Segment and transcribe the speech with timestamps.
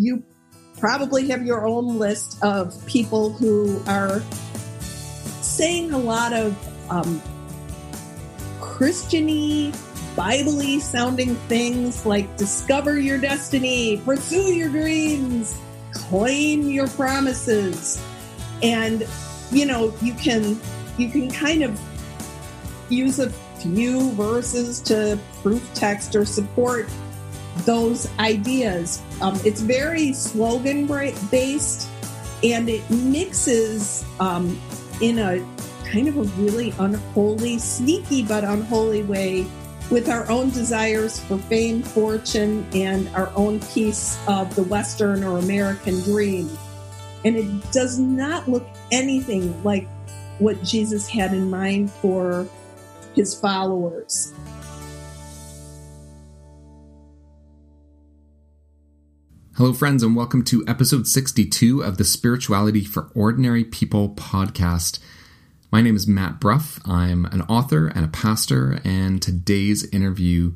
[0.00, 0.24] you
[0.78, 4.22] probably have your own list of people who are
[5.42, 6.56] saying a lot of
[6.90, 7.20] um,
[8.60, 9.76] Christiany,
[10.16, 15.54] Bible sounding things like discover your destiny, pursue your dreams,
[15.92, 18.02] claim your promises.
[18.62, 19.06] And,
[19.52, 20.58] you know, you can
[20.96, 21.78] you can kind of
[22.88, 26.88] use a few verses to proof text or support
[27.58, 29.02] those ideas.
[29.20, 30.86] Um, it's very slogan
[31.30, 31.88] based
[32.42, 34.58] and it mixes um,
[35.00, 35.44] in a
[35.84, 39.46] kind of a really unholy, sneaky but unholy way
[39.90, 45.38] with our own desires for fame, fortune, and our own piece of the Western or
[45.38, 46.48] American dream.
[47.24, 49.88] And it does not look anything like
[50.38, 52.46] what Jesus had in mind for
[53.14, 54.32] his followers.
[59.60, 65.00] Hello, friends, and welcome to episode 62 of the Spirituality for Ordinary People podcast.
[65.70, 66.80] My name is Matt Brough.
[66.86, 70.54] I'm an author and a pastor, and today's interview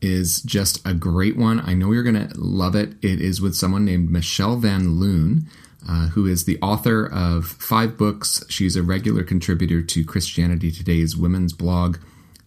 [0.00, 1.60] is just a great one.
[1.60, 2.94] I know you're going to love it.
[3.02, 5.46] It is with someone named Michelle Van Loon,
[5.86, 8.42] uh, who is the author of five books.
[8.48, 11.98] She's a regular contributor to Christianity Today's women's blog,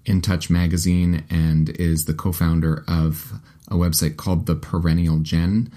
[0.03, 3.33] In Touch magazine, and is the co founder of
[3.69, 5.71] a website called The Perennial Gen,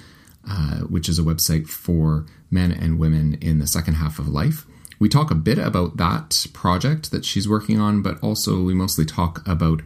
[0.48, 4.66] uh, which is a website for men and women in the second half of life.
[4.98, 9.04] We talk a bit about that project that she's working on, but also we mostly
[9.04, 9.82] talk about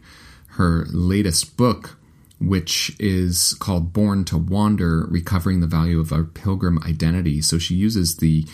[0.52, 1.98] her latest book,
[2.40, 7.42] which is called Born to Wander Recovering the Value of Our Pilgrim Identity.
[7.42, 8.46] So she uses the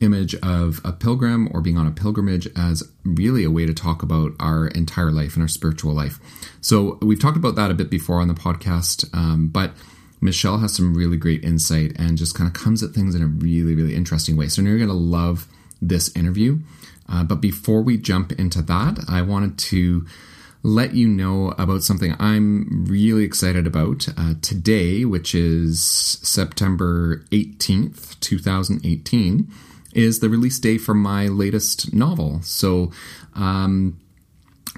[0.00, 4.02] image of a pilgrim or being on a pilgrimage as really a way to talk
[4.02, 6.18] about our entire life and our spiritual life.
[6.60, 9.72] So we've talked about that a bit before on the podcast, um, but
[10.20, 13.26] Michelle has some really great insight and just kind of comes at things in a
[13.26, 14.48] really, really interesting way.
[14.48, 15.46] So you're going to love
[15.80, 16.58] this interview.
[17.08, 20.06] Uh, but before we jump into that, I wanted to
[20.62, 25.80] let you know about something I'm really excited about uh, today, which is
[26.22, 29.48] September 18th, 2018
[29.96, 32.40] is the release day for my latest novel.
[32.42, 32.92] So,
[33.34, 33.98] um,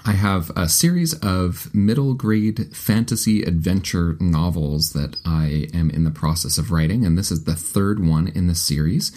[0.04, 6.10] I have a series of middle grade fantasy adventure novels that I am in the
[6.10, 9.12] process of writing, and this is the third one in the series.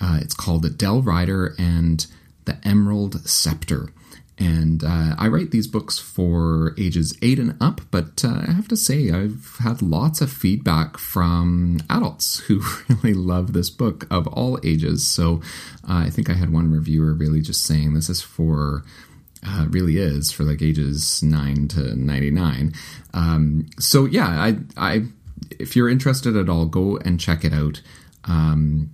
[0.00, 2.06] Uh, it's called The Dell Rider and
[2.44, 3.92] the Emerald Scepter.
[4.38, 8.68] And uh, I write these books for ages eight and up, but uh, I have
[8.68, 14.26] to say, I've had lots of feedback from adults who really love this book of
[14.28, 15.06] all ages.
[15.06, 15.42] So
[15.88, 18.84] uh, I think I had one reviewer really just saying this is for.
[19.44, 22.72] Uh, really is for like ages 9 to 99
[23.12, 25.02] um, so yeah I, I
[25.58, 27.82] if you're interested at all go and check it out
[28.22, 28.90] um,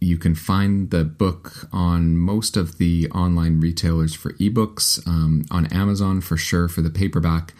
[0.00, 5.66] you can find the book on most of the online retailers for ebooks, um, on
[5.66, 7.54] Amazon for sure for the paperback,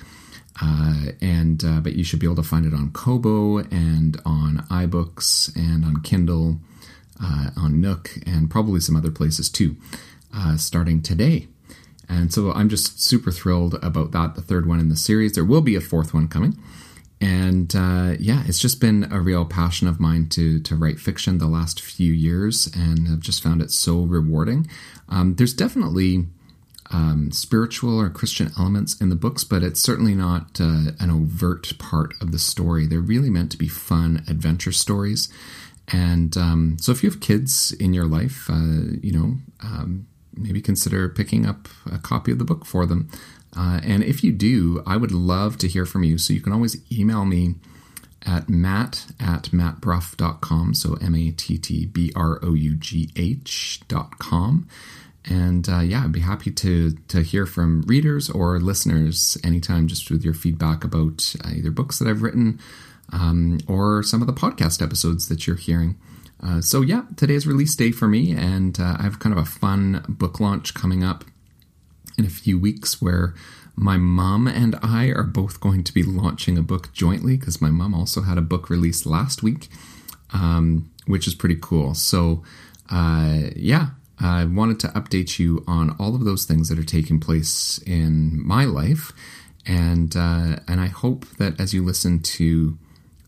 [0.62, 4.66] uh, and uh, but you should be able to find it on Kobo and on
[4.70, 6.58] iBooks and on Kindle,
[7.22, 9.76] uh, on Nook, and probably some other places too,
[10.34, 11.48] uh, starting today.
[12.08, 15.32] And so I'm just super thrilled about that, the third one in the series.
[15.32, 16.56] There will be a fourth one coming.
[17.21, 21.38] And uh, yeah, it's just been a real passion of mine to to write fiction
[21.38, 24.69] the last few years, and I've just found it so rewarding.
[25.09, 26.27] Um, there's definitely
[26.91, 31.72] um, spiritual or Christian elements in the books, but it's certainly not uh, an overt
[31.78, 32.87] part of the story.
[32.87, 35.28] They're really meant to be fun adventure stories.
[35.88, 40.60] And um, so, if you have kids in your life, uh, you know, um, maybe
[40.60, 43.09] consider picking up a copy of the book for them.
[43.56, 46.18] Uh, and if you do, I would love to hear from you.
[46.18, 47.54] So you can always email me
[48.24, 50.74] at matt at mattbrough.com.
[50.74, 54.68] So M A T T B R O U G H.com.
[55.28, 60.10] And uh, yeah, I'd be happy to to hear from readers or listeners anytime, just
[60.10, 62.60] with your feedback about uh, either books that I've written
[63.12, 65.97] um, or some of the podcast episodes that you're hearing.
[66.42, 69.48] Uh, so yeah, today's release day for me, and uh, I have kind of a
[69.48, 71.24] fun book launch coming up
[72.18, 73.34] in a few weeks where
[73.77, 77.71] my mom and I are both going to be launching a book jointly because my
[77.71, 79.68] mom also had a book released last week,
[80.33, 81.95] um, which is pretty cool.
[81.95, 82.42] So,
[82.91, 87.21] uh, yeah, I wanted to update you on all of those things that are taking
[87.21, 89.12] place in my life,
[89.66, 92.78] and uh, and I hope that as you listen to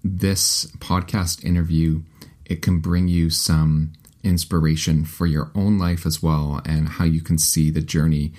[0.02, 2.02] this podcast interview,
[2.46, 3.93] it can bring you some
[4.25, 8.32] inspiration for your own life as well, and how you can see the journey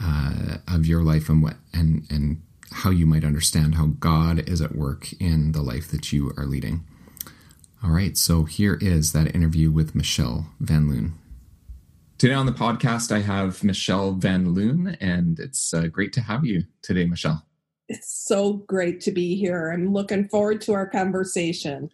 [0.00, 4.60] uh, of your life and what and and how you might understand how God is
[4.60, 6.84] at work in the life that you are leading.
[7.82, 11.14] All right, so here is that interview with Michelle Van Loon.
[12.18, 16.44] Today on the podcast, I have Michelle Van Loon, and it's uh, great to have
[16.44, 17.44] you today, Michelle.
[17.88, 19.70] It's so great to be here.
[19.70, 21.90] I'm looking forward to our conversation.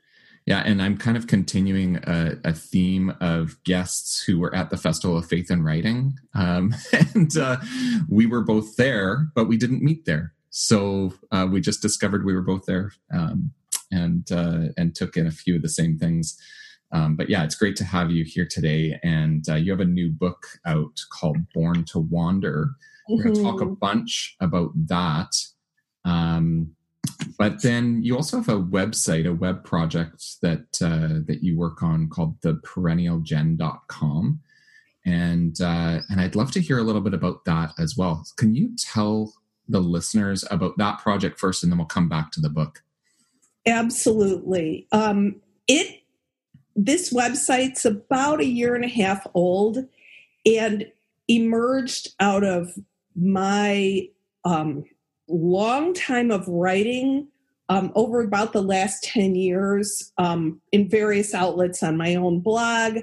[0.46, 4.76] Yeah, and I'm kind of continuing a, a theme of guests who were at the
[4.76, 6.18] Festival of Faith and Writing.
[6.34, 6.74] Um,
[7.14, 7.58] and uh,
[8.08, 10.34] we were both there, but we didn't meet there.
[10.50, 13.52] So uh, we just discovered we were both there um,
[13.90, 16.36] and, uh, and took in a few of the same things.
[16.90, 18.98] Um, but yeah, it's great to have you here today.
[19.02, 22.70] And uh, you have a new book out called Born to Wander.
[23.08, 23.16] Mm-hmm.
[23.16, 25.34] We're going to talk a bunch about that.
[26.04, 26.74] Um,
[27.38, 31.82] but then you also have a website, a web project that uh, that you work
[31.82, 34.40] on called the perennialgen.com.
[35.04, 38.24] And uh, and I'd love to hear a little bit about that as well.
[38.36, 39.32] Can you tell
[39.68, 42.82] the listeners about that project first, and then we'll come back to the book?
[43.66, 44.86] Absolutely.
[44.92, 46.02] Um, it
[46.74, 49.78] this website's about a year and a half old
[50.46, 50.86] and
[51.28, 52.72] emerged out of
[53.14, 54.08] my
[54.44, 54.84] um,
[55.28, 57.28] long time of writing
[57.68, 62.98] um, over about the last 10 years um, in various outlets on my own blog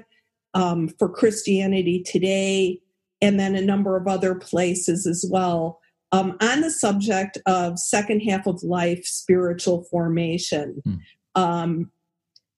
[0.54, 2.80] um, for Christianity Today,
[3.20, 5.80] and then a number of other places as well
[6.12, 10.82] um, on the subject of second half of life spiritual formation.
[11.36, 11.90] Mm.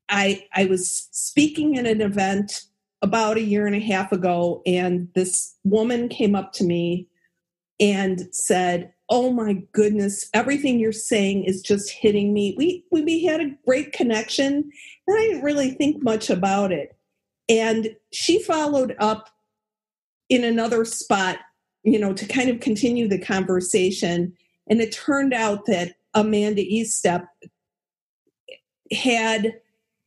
[0.08, 2.64] I, I was speaking at an event
[3.00, 7.08] about a year and a half ago, and this woman came up to me
[7.80, 13.42] and said, "Oh my goodness, everything you're saying is just hitting me." We we, had
[13.42, 14.70] a great connection,
[15.06, 16.96] and I didn't really think much about it.
[17.46, 19.28] And she followed up
[20.30, 21.40] in another spot,
[21.82, 24.32] you know, to kind of continue the conversation.
[24.68, 27.26] And it turned out that Amanda Eastep
[28.92, 29.52] had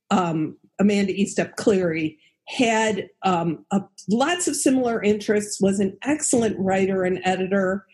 [0.09, 2.17] um, Amanda Eastep Cleary
[2.47, 7.85] had um, a, lots of similar interests, was an excellent writer and editor.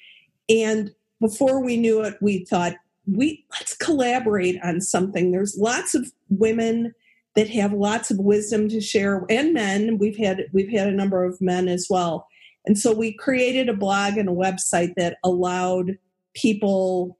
[0.49, 0.91] And
[1.21, 2.73] before we knew it, we thought,
[3.07, 5.31] we let's collaborate on something.
[5.31, 6.93] There's lots of women
[7.35, 9.97] that have lots of wisdom to share and men.
[9.97, 12.27] We've had we've had a number of men as well.
[12.65, 15.97] And so we created a blog and a website that allowed
[16.35, 17.17] people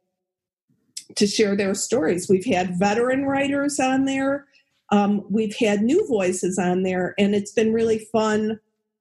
[1.16, 2.30] to share their stories.
[2.30, 4.46] We've had veteran writers on there
[4.92, 8.60] um, we've had new voices on there, and it's been really fun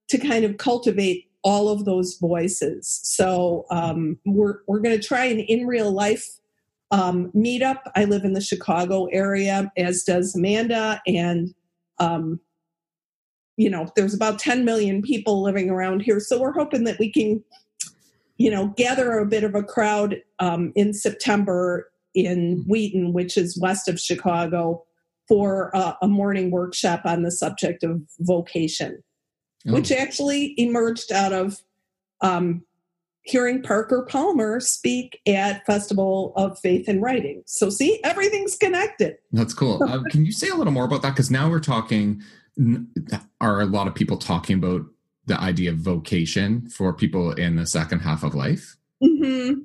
[0.09, 3.01] to kind of cultivate all of those voices.
[3.03, 6.27] So um, we're we're going to try an in real life
[6.91, 7.79] um, meetup.
[7.95, 11.55] I live in the Chicago area, as does Amanda, and
[11.99, 12.41] um,
[13.61, 16.19] you know, there's about 10 million people living around here.
[16.19, 17.45] So we're hoping that we can,
[18.39, 23.61] you know, gather a bit of a crowd um, in September in Wheaton, which is
[23.61, 24.83] west of Chicago,
[25.29, 29.03] for uh, a morning workshop on the subject of vocation,
[29.67, 29.75] oh.
[29.75, 31.63] which actually emerged out of
[32.21, 32.63] um,
[33.23, 37.43] hearing Parker Palmer speak at Festival of Faith and Writing.
[37.47, 39.17] So, see, everything's connected.
[39.33, 39.83] That's cool.
[39.89, 41.11] uh, can you say a little more about that?
[41.11, 42.23] Because now we're talking,
[43.41, 44.83] are a lot of people talking about
[45.27, 48.77] the idea of vocation for people in the second half of life?
[49.03, 49.61] Mm-hmm.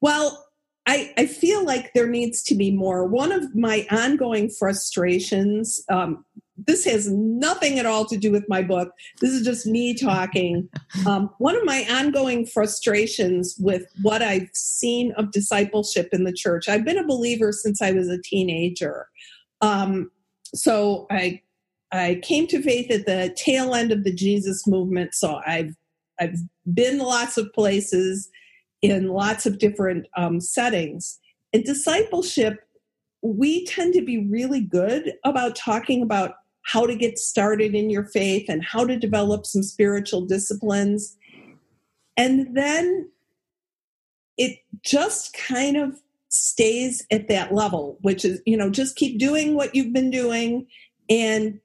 [0.00, 0.46] Well,
[0.86, 3.04] I, I feel like there needs to be more.
[3.06, 6.24] One of my ongoing frustrations, um,
[6.56, 8.90] this has nothing at all to do with my book.
[9.20, 10.68] This is just me talking.
[11.06, 16.68] Um, one of my ongoing frustrations with what I've seen of discipleship in the church,
[16.68, 19.06] I've been a believer since I was a teenager.
[19.60, 20.10] Um,
[20.54, 21.42] so I
[21.92, 25.14] I came to faith at the tail end of the Jesus movement.
[25.14, 25.74] So I've
[26.18, 26.38] I've
[26.72, 28.30] been lots of places
[28.82, 31.18] in lots of different um, settings.
[31.52, 32.60] And discipleship,
[33.22, 36.34] we tend to be really good about talking about
[36.66, 41.16] how to get started in your faith and how to develop some spiritual disciplines.
[42.16, 43.08] And then
[44.36, 45.94] it just kind of
[46.28, 50.66] stays at that level, which is, you know, just keep doing what you've been doing
[51.08, 51.60] and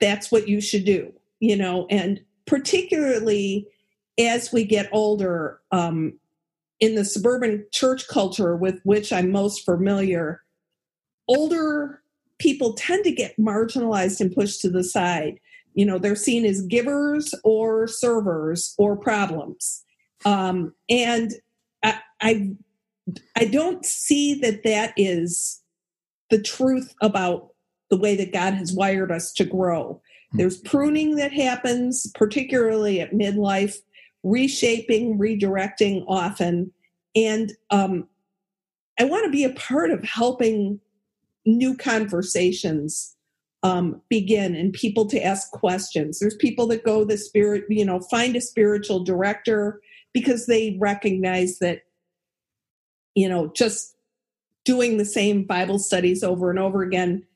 [0.00, 1.10] that's what you should do,
[1.40, 3.66] you know, and particularly
[4.18, 6.12] as we get older, um,
[6.78, 10.42] in the suburban church culture with which I'm most familiar,
[11.26, 12.02] older
[12.40, 15.38] people tend to get marginalized and pushed to the side.
[15.74, 19.84] You know, they're seen as givers or servers or problems.
[20.24, 21.32] Um, and
[21.84, 22.50] I, I,
[23.36, 25.62] I don't see that that is
[26.30, 27.50] the truth about
[27.90, 30.00] the way that God has wired us to grow.
[30.32, 30.38] Hmm.
[30.38, 33.76] There's pruning that happens, particularly at midlife
[34.22, 36.72] reshaping, redirecting often.
[37.14, 38.08] And um,
[38.98, 40.80] I want to be a part of helping
[41.46, 43.16] new conversations
[43.62, 46.18] um, begin and people to ask questions.
[46.18, 49.80] There's people that go the spirit, you know, find a spiritual director
[50.12, 51.82] because they recognize that,
[53.14, 53.96] you know, just
[54.64, 57.26] doing the same Bible studies over and over again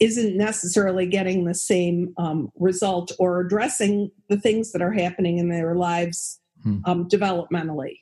[0.00, 5.50] isn't necessarily getting the same um, result or addressing the things that are happening in
[5.50, 6.78] their lives hmm.
[6.86, 7.98] um, developmentally.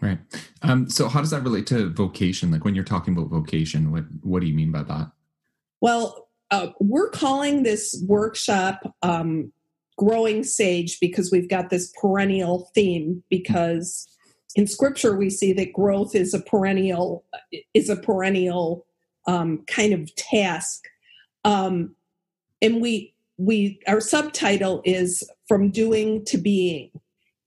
[0.00, 0.18] Right.
[0.62, 2.50] Um, so, how does that relate to vocation?
[2.50, 5.10] Like when you're talking about vocation, what what do you mean by that?
[5.80, 9.52] Well, uh, we're calling this workshop um,
[9.96, 13.24] "Growing Sage" because we've got this perennial theme.
[13.28, 14.06] Because
[14.54, 17.24] in Scripture, we see that growth is a perennial
[17.74, 18.86] is a perennial
[19.26, 20.84] um, kind of task
[21.44, 21.94] um,
[22.60, 26.90] and we we our subtitle is from doing to being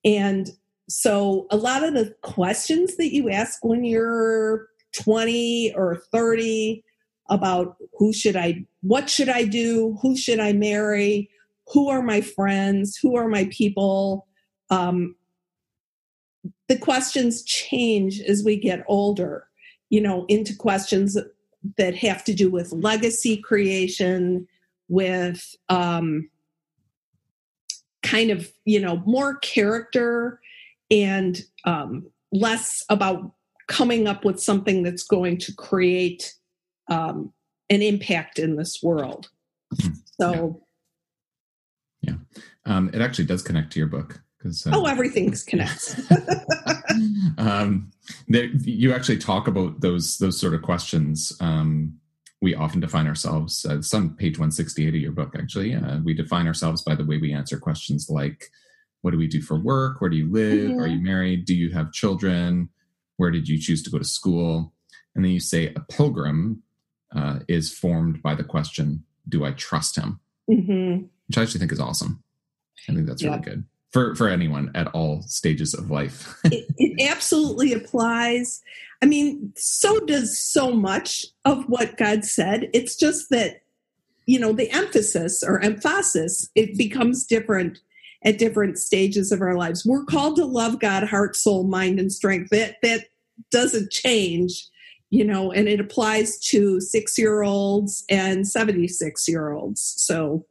[0.03, 0.51] and
[0.91, 6.83] so a lot of the questions that you ask when you're 20 or 30
[7.29, 11.29] about who should i what should i do who should i marry
[11.67, 14.27] who are my friends who are my people
[14.69, 15.15] um,
[16.67, 19.47] the questions change as we get older
[19.89, 21.17] you know into questions
[21.77, 24.47] that have to do with legacy creation,
[24.87, 26.29] with um,
[28.03, 30.39] kind of, you know, more character
[30.91, 33.31] and um, less about
[33.67, 36.33] coming up with something that's going to create
[36.89, 37.31] um,
[37.69, 39.29] an impact in this world.
[39.81, 39.93] Hmm.
[40.19, 40.61] So,
[42.01, 42.41] yeah, yeah.
[42.65, 45.99] Um, it actually does connect to your book because uh, oh, everything connects.
[47.37, 47.91] um,
[48.27, 51.35] there, you actually talk about those those sort of questions.
[51.39, 51.97] Um,
[52.41, 53.65] we often define ourselves.
[53.65, 56.95] Uh, some page one sixty eight of your book, actually, uh, we define ourselves by
[56.95, 58.49] the way we answer questions like,
[59.01, 60.01] "What do we do for work?
[60.01, 60.71] Where do you live?
[60.71, 60.79] Mm-hmm.
[60.79, 61.45] Are you married?
[61.45, 62.69] Do you have children?
[63.17, 64.73] Where did you choose to go to school?"
[65.15, 66.63] And then you say, "A pilgrim
[67.15, 71.05] uh, is formed by the question, "Do I trust him?" Mm-hmm.
[71.27, 72.23] Which I actually think is awesome.
[72.89, 73.31] I think that's yeah.
[73.31, 76.39] really good for for anyone at all stages of life.
[76.45, 78.61] it, it, absolutely applies.
[79.01, 82.69] I mean, so does so much of what God said.
[82.73, 83.61] It's just that
[84.25, 87.79] you know the emphasis or emphasis it becomes different
[88.23, 89.85] at different stages of our lives.
[89.85, 92.49] We're called to love God, heart, soul, mind, and strength.
[92.51, 93.05] That that
[93.51, 94.67] doesn't change,
[95.09, 99.95] you know, and it applies to six year olds and seventy six year olds.
[99.97, 100.45] So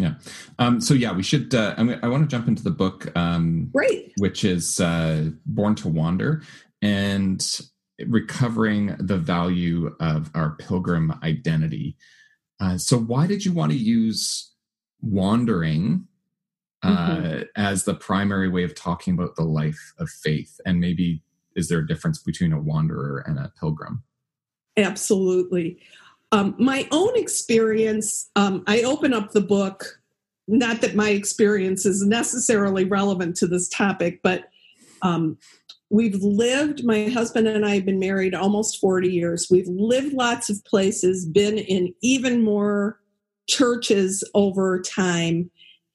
[0.00, 0.14] yeah.
[0.58, 1.54] Um, so yeah, we should.
[1.54, 3.14] Uh, I, I want to jump into the book.
[3.16, 4.14] Um, Great.
[4.16, 6.42] Which is uh, Born to Wander
[6.80, 7.60] and
[8.06, 11.96] recovering the value of our pilgrim identity.
[12.58, 14.52] Uh, so why did you want to use
[15.02, 16.06] wandering
[16.82, 17.42] uh, mm-hmm.
[17.56, 20.60] as the primary way of talking about the life of faith?
[20.64, 21.22] And maybe
[21.56, 24.02] is there a difference between a wanderer and a pilgrim?
[24.76, 25.78] Absolutely.
[26.32, 30.00] Um, my own experience, um, I open up the book,
[30.46, 34.44] not that my experience is necessarily relevant to this topic, but
[35.02, 35.38] um,
[35.90, 39.48] we've lived, my husband and I have been married almost 40 years.
[39.50, 43.00] We've lived lots of places, been in even more
[43.48, 45.50] churches over time.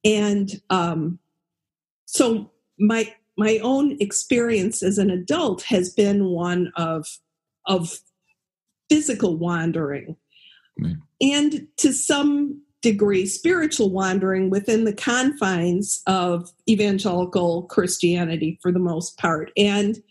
[0.05, 1.19] And um,
[2.05, 7.19] so my my own experience as an adult has been one of
[7.65, 7.99] of
[8.87, 10.15] physical wandering
[11.21, 19.17] and to some degree spiritual wandering within the confines of evangelical Christianity for the most
[19.17, 19.51] part.
[19.57, 20.01] And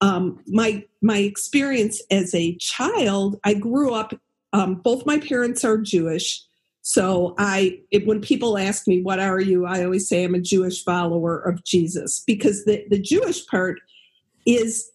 [0.00, 4.14] um, my my experience as a child, I grew up.
[4.52, 6.42] Um, both my parents are Jewish,
[6.88, 10.40] so I it, when people ask me what are you, I always say I'm a
[10.40, 13.78] Jewish follower of Jesus because the the Jewish part
[14.46, 14.90] is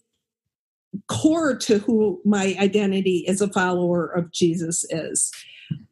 [1.07, 5.31] core to who my identity as a follower of Jesus is.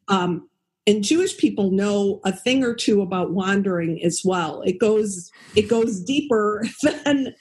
[0.08, 0.48] Um,
[0.88, 4.60] and Jewish people know a thing or two about wandering as well.
[4.62, 7.32] It goes it goes deeper than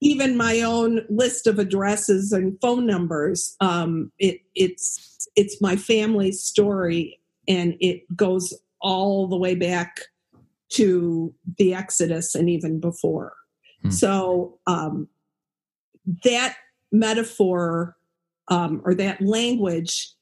[0.00, 3.54] even my own list of addresses and phone numbers.
[3.60, 10.00] Um, it, it's it's my family's story, and it goes all the way back
[10.70, 13.32] to the Exodus and even before.
[13.82, 13.90] Hmm.
[13.90, 15.08] So um,
[16.24, 16.56] that
[16.92, 17.96] metaphor
[18.48, 20.12] um, or that language,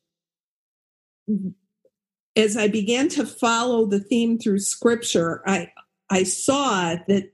[2.36, 5.70] as I began to follow the theme through scripture, I,
[6.10, 7.32] I saw that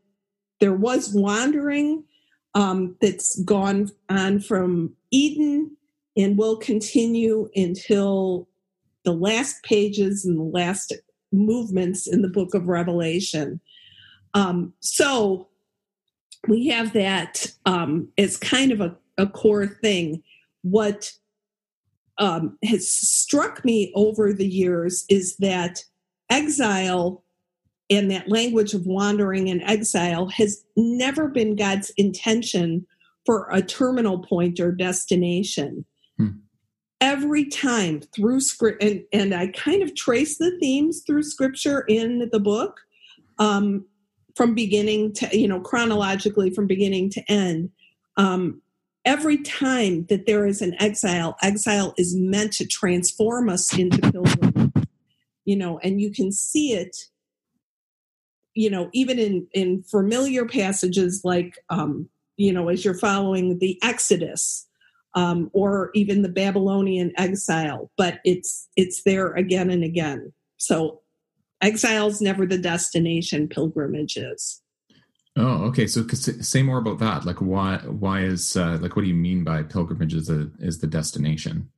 [0.61, 2.05] there was wandering
[2.55, 5.77] um, that's gone on from Eden
[6.17, 8.49] and will continue until
[9.05, 10.93] the last pages and the last
[11.33, 13.61] movements in the book of Revelation.
[14.35, 15.49] Um, so
[16.49, 20.23] we have that um, as kind of a a core thing.
[20.63, 21.13] What
[22.19, 25.85] um, has struck me over the years is that
[26.31, 27.25] exile
[27.91, 32.87] and that language of wandering and exile has never been God's intention
[33.27, 35.85] for a terminal point or destination.
[37.03, 42.29] Every time through script, and, and I kind of trace the themes through scripture in
[42.31, 42.79] the book
[43.41, 43.85] um,
[44.37, 47.71] from beginning to, you know, chronologically from beginning to end.
[48.17, 48.63] Um,
[49.05, 54.73] every time that there is an exile, exile is meant to transform us into pilgrims.
[55.45, 56.97] You know, and you can see it
[58.55, 63.79] you know even in in familiar passages like um you know as you're following the
[63.83, 64.67] exodus
[65.15, 70.33] um or even the babylonian exile but it's it's there again and again.
[70.57, 71.01] So
[71.61, 74.63] exile's never the destination pilgrimage is
[75.37, 75.87] oh okay.
[75.87, 77.25] So say more about that.
[77.25, 80.81] Like why why is uh, like what do you mean by pilgrimage is the is
[80.81, 81.71] the destination?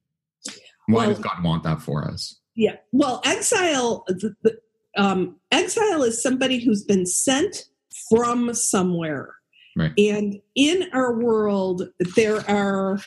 [0.87, 2.41] Why well, does god want that for us?
[2.55, 2.77] Yeah.
[2.93, 4.59] Well exile the,
[4.97, 7.67] um, exile is somebody who's been sent
[8.09, 9.35] from somewhere.
[9.77, 9.93] Right.
[9.99, 13.01] And in our world, there are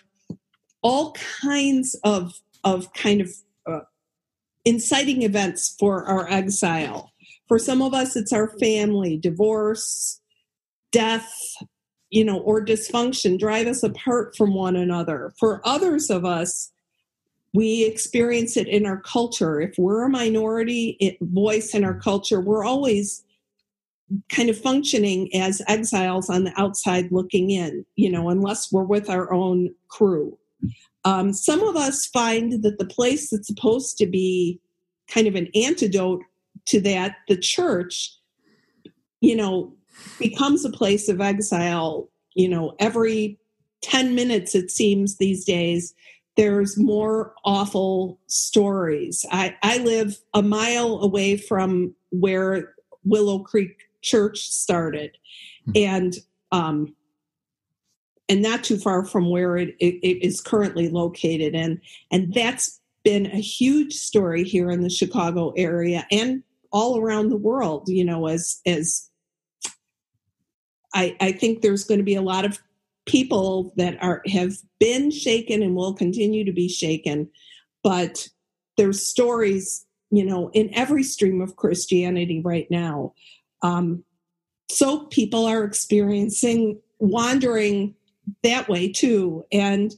[0.82, 3.32] all kinds of of kind of
[3.66, 3.80] uh,
[4.66, 7.12] inciting events for our exile.
[7.48, 10.20] For some of us, it's our family, divorce,
[10.92, 11.32] death,
[12.10, 15.34] you know, or dysfunction drive us apart from one another.
[15.40, 16.72] For others of us,
[17.54, 19.62] we experience it in our culture.
[19.62, 23.24] If we're a minority voice in our culture, we're always
[24.30, 29.10] kind of functioning as exiles on the outside looking in, you know, unless we're with
[29.10, 30.38] our own crew.
[31.06, 34.60] Um, some of us find that the place that's supposed to be
[35.08, 36.22] kind of an antidote
[36.66, 38.14] to that, the church,
[39.22, 39.74] you know,
[40.20, 43.40] becomes a place of exile, you know, every
[43.82, 45.94] 10 minutes, it seems these days,
[46.36, 49.26] there's more awful stories.
[49.32, 52.74] I, I live a mile away from where
[53.04, 55.18] Willow Creek Church started,
[55.66, 55.72] hmm.
[55.76, 56.16] and
[56.52, 56.96] um,
[58.30, 61.80] and not too far from where it, it, it is currently located, and
[62.12, 67.38] and that's been a huge story here in the Chicago area and all around the
[67.38, 67.88] world.
[67.88, 69.10] You know, as as
[70.94, 72.60] I, I think there's going to be a lot of
[73.06, 77.30] people that are have been shaken and will continue to be shaken
[77.84, 78.28] but
[78.76, 83.14] there's stories you know in every stream of christianity right now
[83.64, 84.04] um,
[84.70, 87.96] so people are experiencing wandering
[88.44, 89.96] that way too and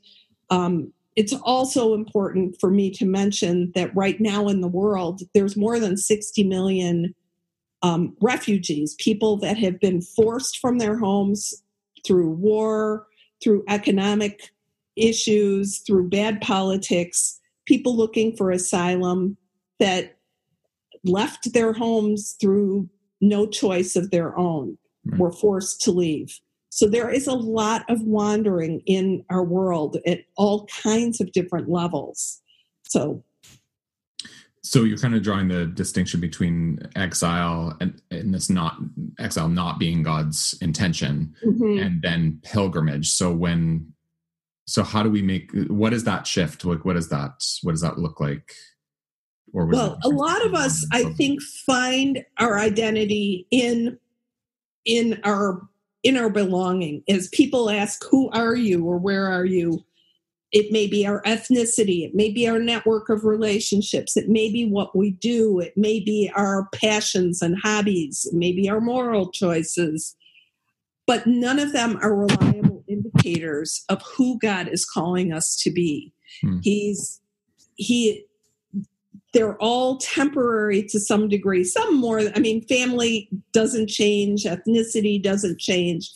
[0.52, 5.58] um, it's also important for me to mention that right now in the world there's
[5.58, 7.14] more than 60 million
[7.82, 11.64] um, refugees people that have been forced from their homes
[12.06, 13.08] through war,
[13.42, 14.52] through economic
[14.96, 19.38] issues, through bad politics, people looking for asylum
[19.80, 20.18] that
[21.04, 22.90] left their homes through
[23.22, 25.20] no choice of their own, right.
[25.20, 26.40] were forced to leave.
[26.70, 31.70] So there is a lot of wandering in our world at all kinds of different
[31.70, 32.42] levels.
[32.88, 33.24] So
[34.62, 38.78] so you're kind of drawing the distinction between exile and, and this not
[39.18, 41.80] exile not being god's intention mm-hmm.
[41.80, 43.94] and then pilgrimage so when
[44.68, 47.82] so how do we make what is that shift like what is that what does
[47.82, 48.54] that look like
[49.54, 53.98] or well a lot of us i think find our identity in
[54.86, 55.62] in our
[56.04, 59.84] in our belonging as people ask who are you or where are you
[60.52, 64.66] it may be our ethnicity, it may be our network of relationships, it may be
[64.66, 69.32] what we do, it may be our passions and hobbies, it may be our moral
[69.32, 70.16] choices.
[71.06, 76.14] But none of them are reliable indicators of who God is calling us to be.
[76.42, 76.60] Hmm.
[76.62, 77.22] He's
[77.76, 78.26] he
[79.34, 81.64] they're all temporary to some degree.
[81.64, 86.12] Some more, I mean, family doesn't change, ethnicity doesn't change,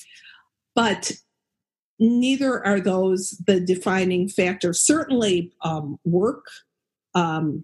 [0.76, 1.12] but
[2.00, 4.74] neither are those the defining factor.
[4.74, 6.46] Certainly, um, work,
[7.14, 7.64] um,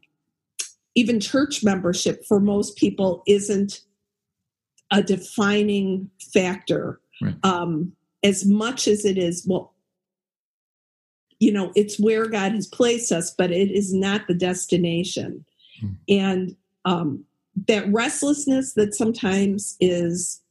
[0.96, 3.82] even church membership for most people isn't
[4.92, 7.36] a defining factor right.
[7.44, 9.74] um, as much as it is, well,
[11.40, 15.46] you know, it's where God has placed us, but it is not the destination.
[15.80, 15.88] Hmm.
[16.08, 17.26] And um,
[17.68, 20.42] that restlessness that sometimes is,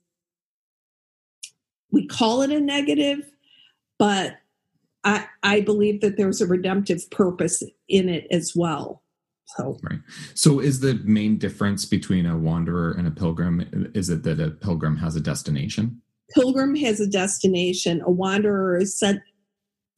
[1.93, 3.31] we call it a negative,
[3.99, 4.37] but
[5.05, 9.03] I, I believe that there's a redemptive purpose in it as well.
[9.57, 10.01] So, right.
[10.35, 14.51] So, is the main difference between a wanderer and a pilgrim is it that a
[14.51, 16.03] pilgrim has a destination?
[16.35, 18.03] Pilgrim has a destination.
[18.05, 19.23] A wanderer is sent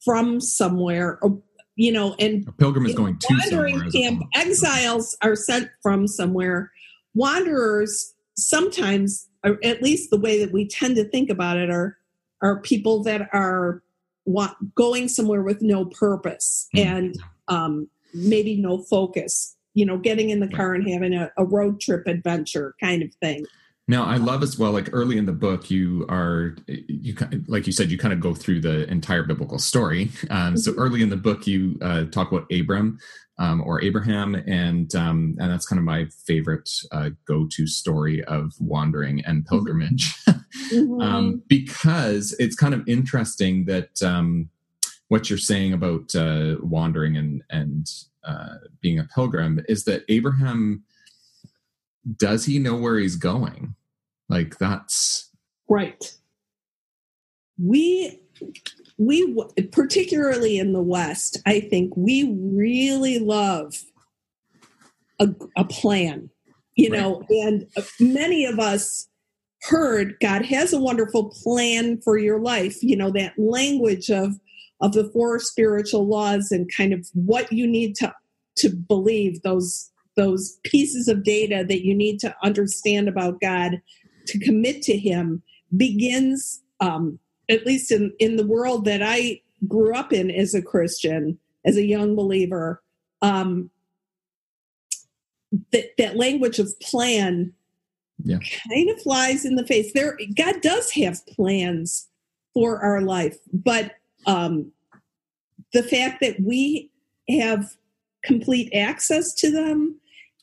[0.03, 1.19] from somewhere.
[1.75, 4.23] you know, and a pilgrim is going to wandering camp.
[4.35, 6.71] Exiles are sent from somewhere.
[7.13, 11.97] Wanderers sometimes, or at least the way that we tend to think about it, are
[12.41, 13.83] are people that are
[14.75, 16.87] going somewhere with no purpose mm-hmm.
[16.87, 17.15] and
[17.47, 19.55] um, maybe no focus.
[19.73, 23.13] You know, getting in the car and having a, a road trip adventure kind of
[23.15, 23.45] thing.
[23.91, 27.13] Now, I love as well, like early in the book, you are, you
[27.47, 30.11] like you said, you kind of go through the entire biblical story.
[30.29, 30.79] Um, so mm-hmm.
[30.79, 32.99] early in the book, you uh, talk about Abram
[33.37, 38.53] um, or Abraham, and um, and that's kind of my favorite uh, go-to story of
[38.61, 39.49] wandering and mm-hmm.
[39.49, 41.01] pilgrimage, mm-hmm.
[41.01, 44.49] um, because it's kind of interesting that um,
[45.09, 47.91] what you're saying about uh, wandering and and
[48.23, 50.85] uh, being a pilgrim is that Abraham
[52.17, 53.75] does he know where he's going?
[54.31, 55.29] Like that's
[55.69, 56.15] right.
[57.61, 58.21] We
[58.97, 63.75] we particularly in the West, I think we really love
[65.19, 66.29] a, a plan,
[66.75, 66.99] you right.
[67.01, 69.09] know, and uh, many of us
[69.63, 72.81] heard God has a wonderful plan for your life.
[72.81, 74.39] You know that language of
[74.79, 78.13] of the four spiritual laws and kind of what you need to
[78.59, 83.81] to believe those those pieces of data that you need to understand about God
[84.27, 85.41] to commit to Him
[85.75, 90.61] begins, um, at least in, in the world that I grew up in as a
[90.61, 92.81] Christian, as a young believer,
[93.21, 93.69] um,
[95.71, 97.53] that, that language of plan
[98.23, 98.39] yeah.
[98.67, 99.91] kind of flies in the face.
[99.93, 102.07] There, God does have plans
[102.53, 104.71] for our life, but um,
[105.73, 106.89] the fact that we
[107.29, 107.75] have
[108.23, 109.99] complete access to them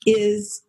[0.06, 0.62] is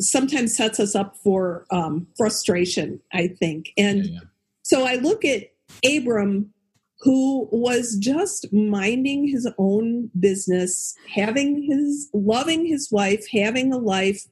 [0.00, 3.70] sometimes sets us up for um, frustration, I think.
[3.76, 4.20] And yeah, yeah.
[4.62, 5.50] so I look at
[5.84, 6.52] Abram,
[7.00, 14.26] who was just minding his own business, having his, loving his wife, having a life,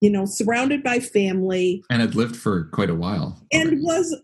[0.00, 1.84] you know, surrounded by family.
[1.90, 3.40] And had lived for quite a while.
[3.54, 3.76] Already.
[3.76, 4.16] And was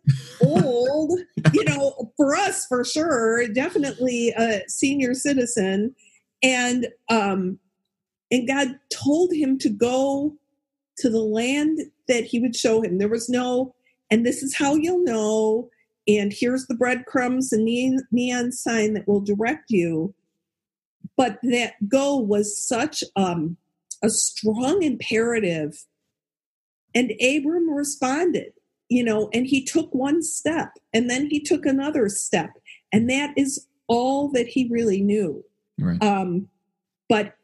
[0.42, 1.20] old,
[1.52, 5.94] you know, for us, for sure, definitely a senior citizen.
[6.42, 7.58] And, um,
[8.30, 10.36] and God told him to go
[10.98, 12.98] to the land that he would show him.
[12.98, 13.74] There was no,
[14.10, 15.68] and this is how you'll know,
[16.08, 20.14] and here's the breadcrumbs and neon, neon sign that will direct you.
[21.16, 23.56] But that go was such um,
[24.02, 25.84] a strong imperative.
[26.94, 28.52] And Abram responded,
[28.88, 32.50] you know, and he took one step and then he took another step.
[32.92, 35.44] And that is all that he really knew.
[35.78, 36.02] Right.
[36.02, 36.48] Um,
[37.08, 37.34] but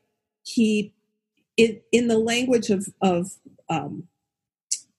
[0.44, 0.92] he
[1.56, 3.32] in, in the language of, of
[3.68, 4.04] um,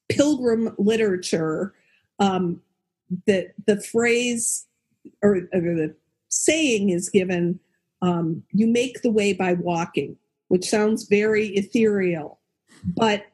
[0.09, 1.73] pilgrim literature,
[2.19, 2.61] um,
[3.25, 4.65] the, the phrase
[5.21, 5.95] or, or, the
[6.29, 7.59] saying is given
[8.01, 12.39] um, you make the way by walking, which sounds very ethereal,
[12.85, 13.25] but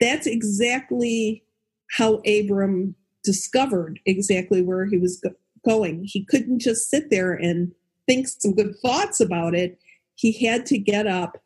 [0.00, 1.44] that's exactly
[1.90, 6.04] how Abram discovered exactly where he was go- going.
[6.04, 7.72] He couldn't just sit there and
[8.06, 9.78] think some good thoughts about it.
[10.14, 11.38] He had to get up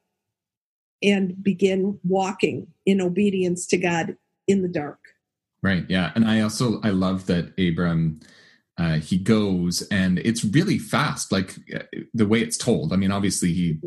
[1.03, 4.99] and begin walking in obedience to God in the dark.
[5.63, 5.85] Right.
[5.89, 6.13] Yeah.
[6.15, 8.21] And I also I love that Abram
[8.79, 11.83] uh, he goes and it's really fast, like uh,
[12.15, 12.93] the way it's told.
[12.93, 13.79] I mean, obviously he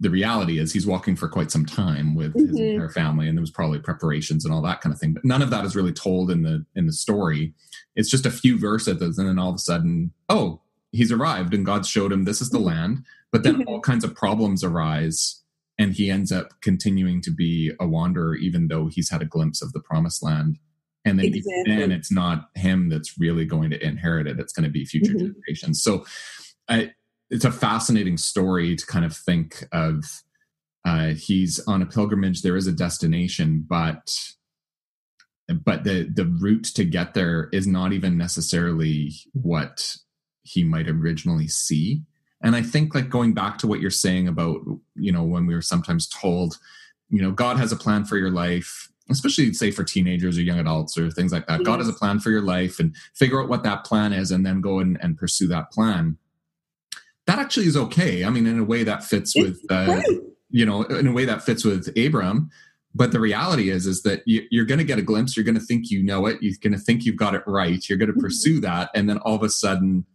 [0.00, 2.56] the reality is he's walking for quite some time with his mm-hmm.
[2.56, 5.42] entire family and there was probably preparations and all that kind of thing but none
[5.42, 7.52] of that is really told in the in the story
[7.94, 10.60] it's just a few verses and then all of a sudden oh
[10.92, 12.68] he's arrived and god showed him this is the mm-hmm.
[12.68, 13.68] land but then mm-hmm.
[13.68, 15.42] all kinds of problems arise
[15.78, 19.62] and he ends up continuing to be a wanderer even though he's had a glimpse
[19.62, 20.58] of the promised land.
[21.04, 21.76] And then exactly.
[21.76, 24.40] then it's not him that's really going to inherit it.
[24.40, 25.32] It's going to be future mm-hmm.
[25.32, 25.82] generations.
[25.82, 26.04] So
[26.68, 26.92] I,
[27.30, 30.04] it's a fascinating story to kind of think of.
[30.84, 34.16] Uh, he's on a pilgrimage there is a destination but
[35.64, 39.96] but the the route to get there is not even necessarily what
[40.42, 42.02] he might originally see
[42.46, 44.60] and I think like going back to what you're saying about,
[44.94, 46.58] you know, when we were sometimes told,
[47.10, 50.60] you know, God has a plan for your life, especially say for teenagers or young
[50.60, 51.58] adults or things like that.
[51.58, 51.66] Yes.
[51.66, 54.46] God has a plan for your life and figure out what that plan is and
[54.46, 56.18] then go and, and pursue that plan.
[57.26, 58.24] That actually is okay.
[58.24, 60.00] I mean, in a way that fits with, uh,
[60.48, 62.48] you know, in a way that fits with Abram.
[62.94, 65.36] But the reality is, is that you, are going to get a glimpse.
[65.36, 66.38] You're going to think you know it.
[66.40, 67.86] You're going to think you've got it right.
[67.88, 68.20] You're going to mm-hmm.
[68.20, 70.06] pursue that, and then all of a sudden,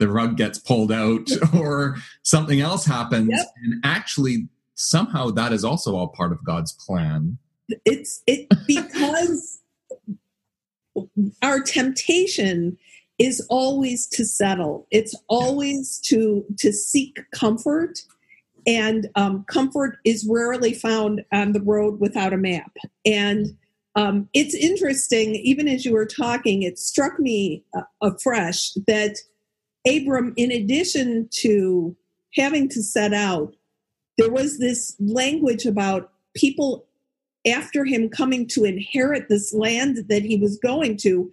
[0.00, 3.46] the rug gets pulled out or something else happens yep.
[3.62, 7.38] and actually somehow that is also all part of god's plan
[7.84, 9.60] it's it because
[11.42, 12.76] our temptation
[13.20, 14.86] is always to settle.
[14.90, 18.00] It's always to to seek comfort,
[18.66, 22.72] and um, comfort is rarely found on the road without a map.
[23.04, 23.56] And
[23.94, 29.18] um, it's interesting, even as you were talking, it struck me uh, afresh that
[29.86, 31.96] Abram, in addition to
[32.34, 33.54] having to set out,
[34.18, 36.86] there was this language about people
[37.46, 41.30] after him coming to inherit this land that he was going to.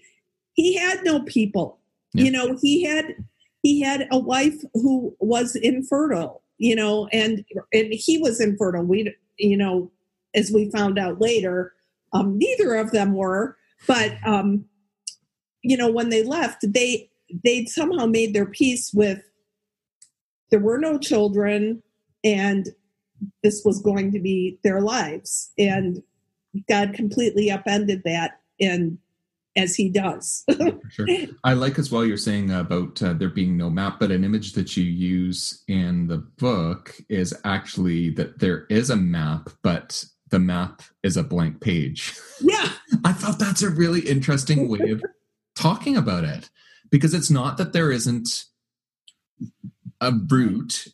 [0.54, 1.80] He had no people.
[2.14, 2.24] Yeah.
[2.26, 3.16] You know, he had
[3.64, 6.42] he had a wife who was infertile.
[6.60, 8.84] You know, and and he was infertile.
[8.84, 9.92] We, you know,
[10.34, 11.74] as we found out later,
[12.14, 13.58] um, neither of them were.
[13.86, 14.66] But um,
[15.62, 17.07] you know, when they left, they
[17.44, 19.22] they somehow made their peace with
[20.50, 21.84] there were no children
[22.24, 22.70] and
[23.44, 25.52] this was going to be their lives.
[25.58, 26.02] And
[26.68, 28.98] god completely upended that and
[29.56, 30.46] as he does.
[30.90, 31.06] Sure.
[31.44, 34.54] I like as well you're saying about uh, there being no map but an image
[34.54, 40.40] that you use in the book is actually that there is a map but the
[40.40, 42.18] map is a blank page.
[42.40, 42.70] Yeah.
[43.06, 45.04] I thought that's a really interesting way of
[45.56, 46.50] talking about it
[46.90, 48.46] because it's not that there isn't
[50.02, 50.88] a route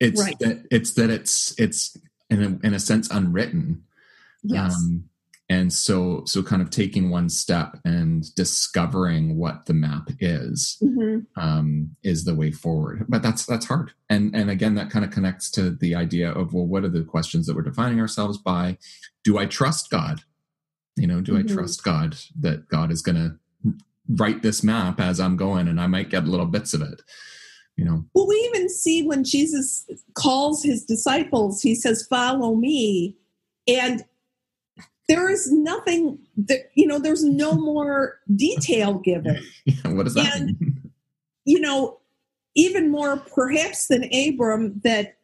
[0.00, 0.38] it's right.
[0.40, 1.96] that it's that it's it's
[2.30, 3.84] in a, in a sense unwritten
[4.42, 4.74] yes.
[4.74, 5.10] Um,
[5.50, 11.18] and so so kind of taking one step and discovering what the map is mm-hmm.
[11.38, 15.10] um, is the way forward but that's that's hard and and again that kind of
[15.10, 18.78] connects to the idea of well what are the questions that we're defining ourselves by
[19.24, 20.22] do i trust god
[20.96, 21.50] you know do mm-hmm.
[21.50, 23.74] i trust god that god is going to
[24.16, 27.02] write this map as I'm going and I might get little bits of it.
[27.76, 28.04] You know.
[28.14, 33.16] Well, we even see when Jesus calls his disciples, he says, Follow me.
[33.66, 34.04] And
[35.08, 39.42] there is nothing that, you know, there's no more detail given.
[39.64, 40.90] yeah, what does that and, mean?
[41.44, 41.98] You know,
[42.54, 45.16] even more perhaps than Abram that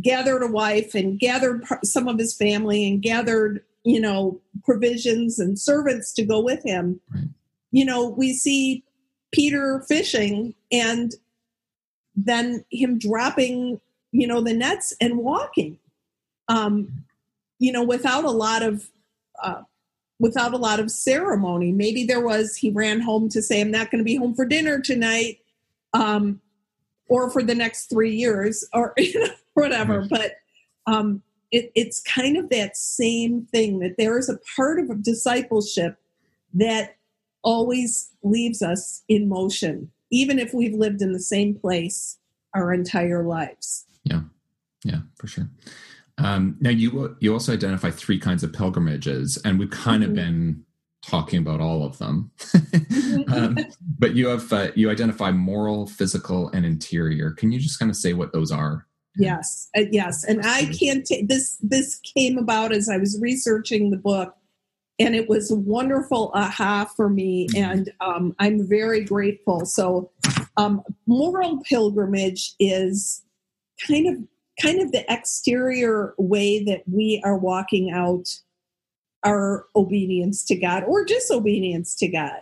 [0.00, 5.58] gathered a wife and gathered some of his family and gathered, you know, provisions and
[5.58, 7.00] servants to go with him.
[7.12, 7.24] Right
[7.70, 8.82] you know, we see
[9.32, 11.14] Peter fishing and
[12.16, 13.80] then him dropping,
[14.12, 15.78] you know, the nets and walking,
[16.48, 17.04] um,
[17.58, 18.88] you know, without a lot of,
[19.42, 19.62] uh,
[20.18, 21.70] without a lot of ceremony.
[21.70, 24.44] Maybe there was, he ran home to say, I'm not going to be home for
[24.44, 25.38] dinner tonight,
[25.92, 26.40] um,
[27.08, 30.06] or for the next three years, or you know, whatever.
[30.08, 30.32] But
[30.86, 35.96] um, it, it's kind of that same thing that there is a part of discipleship
[36.54, 36.96] that
[37.42, 42.18] always leaves us in motion, even if we've lived in the same place
[42.54, 43.84] our entire lives.
[44.04, 44.22] Yeah,
[44.84, 45.48] yeah, for sure.
[46.18, 50.10] Um, now you you also identify three kinds of pilgrimages, and we've kind mm-hmm.
[50.10, 50.64] of been
[51.06, 52.30] talking about all of them.
[52.38, 53.32] Mm-hmm.
[53.32, 53.58] um,
[53.98, 57.30] but you have uh, you identify moral, physical, and interior.
[57.30, 58.86] Can you just kind of say what those are?
[59.16, 61.06] Yes, uh, yes, and I can't.
[61.06, 64.34] T- this this came about as I was researching the book,
[64.98, 67.70] and it was a wonderful aha for me mm-hmm.
[67.70, 69.64] and um, i'm very grateful.
[69.66, 70.10] So
[70.56, 73.22] um, moral pilgrimage is
[73.86, 74.16] kind of
[74.60, 78.28] kind of the exterior way that we are walking out
[79.24, 82.40] our obedience to god or disobedience to god.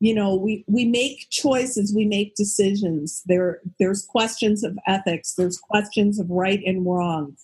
[0.00, 3.22] You know we we make choices we make decisions.
[3.26, 7.36] There there's questions of ethics there's questions of right and wrong.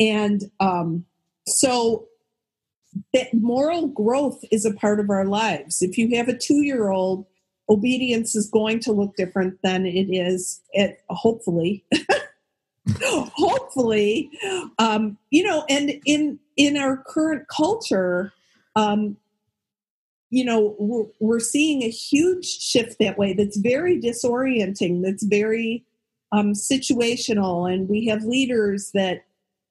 [0.00, 1.04] And um
[1.46, 2.08] so
[3.14, 5.82] that moral growth is a part of our lives.
[5.82, 7.26] If you have a two year old,
[7.68, 11.84] obedience is going to look different than it is at hopefully.
[13.04, 14.28] hopefully
[14.78, 18.32] um, you know and in in our current culture
[18.74, 19.16] um,
[20.30, 25.84] you know we're, we're seeing a huge shift that way that's very disorienting that's very
[26.32, 29.24] um, situational and we have leaders that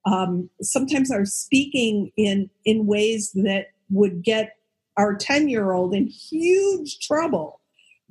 [0.06, 4.58] um, sometimes are speaking in in ways that would get
[4.98, 7.62] our 10 year old in huge trouble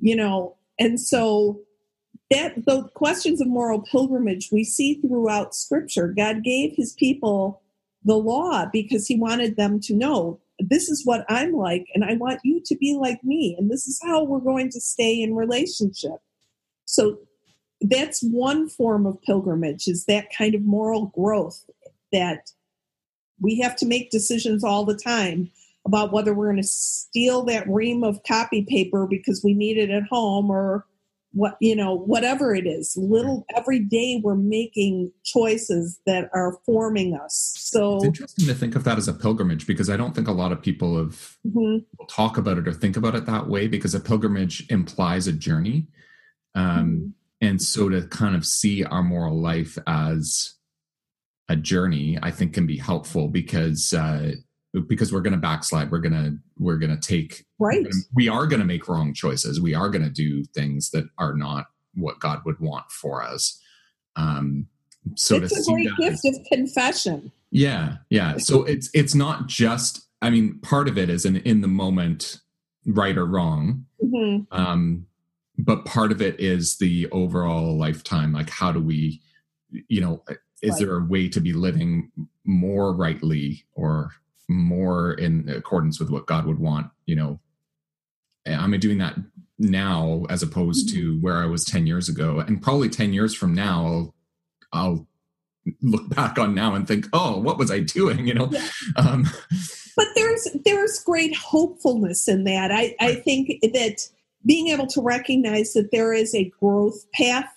[0.01, 0.57] you know?
[0.77, 1.61] And so
[2.31, 6.07] that the questions of moral pilgrimage we see throughout scripture.
[6.07, 7.61] God gave his people
[8.03, 12.13] the law because he wanted them to know this is what i'm like and i
[12.15, 15.35] want you to be like me and this is how we're going to stay in
[15.35, 16.17] relationship.
[16.85, 17.17] So
[17.81, 21.63] that's one form of pilgrimage is that kind of moral growth
[22.11, 22.49] that
[23.39, 25.51] we have to make decisions all the time
[25.85, 29.89] about whether we're going to steal that ream of copy paper because we need it
[29.89, 30.85] at home or
[31.33, 37.15] what you know whatever it is little every day we're making choices that are forming
[37.15, 40.27] us so it's interesting to think of that as a pilgrimage because i don't think
[40.27, 41.77] a lot of people have mm-hmm.
[42.09, 45.87] talk about it or think about it that way because a pilgrimage implies a journey
[46.53, 47.07] um, mm-hmm.
[47.39, 50.55] and so to kind of see our moral life as
[51.51, 54.31] a journey i think can be helpful because uh,
[54.87, 58.29] because we're going to backslide we're going to we're going to take right gonna, we
[58.29, 59.59] are going to make wrong choices.
[59.59, 63.59] We are going to do things that are not what god would want for us.
[64.15, 64.67] Um
[65.15, 67.31] so it's a great gift of confession.
[67.49, 68.37] Yeah yeah.
[68.37, 72.39] So it's it's not just i mean part of it is in in the moment
[72.85, 73.85] right or wrong.
[74.01, 74.43] Mm-hmm.
[74.57, 75.05] um
[75.57, 78.31] but part of it is the overall lifetime.
[78.31, 79.21] Like how do we
[79.87, 80.23] you know
[80.61, 80.79] is right.
[80.79, 82.11] there a way to be living
[82.45, 84.11] more rightly or
[84.47, 87.39] more in accordance with what God would want, you know.
[88.45, 89.15] am I'm doing that
[89.57, 90.97] now as opposed mm-hmm.
[90.97, 92.39] to where I was 10 years ago.
[92.39, 94.13] And probably 10 years from now, I'll,
[94.73, 95.07] I'll
[95.81, 98.27] look back on now and think, oh, what was I doing?
[98.27, 98.49] You know?
[98.51, 98.67] Yeah.
[98.97, 99.25] Um,
[99.95, 102.71] but there's, there's great hopefulness in that.
[102.71, 104.07] I, I think that
[104.45, 107.49] being able to recognize that there is a growth path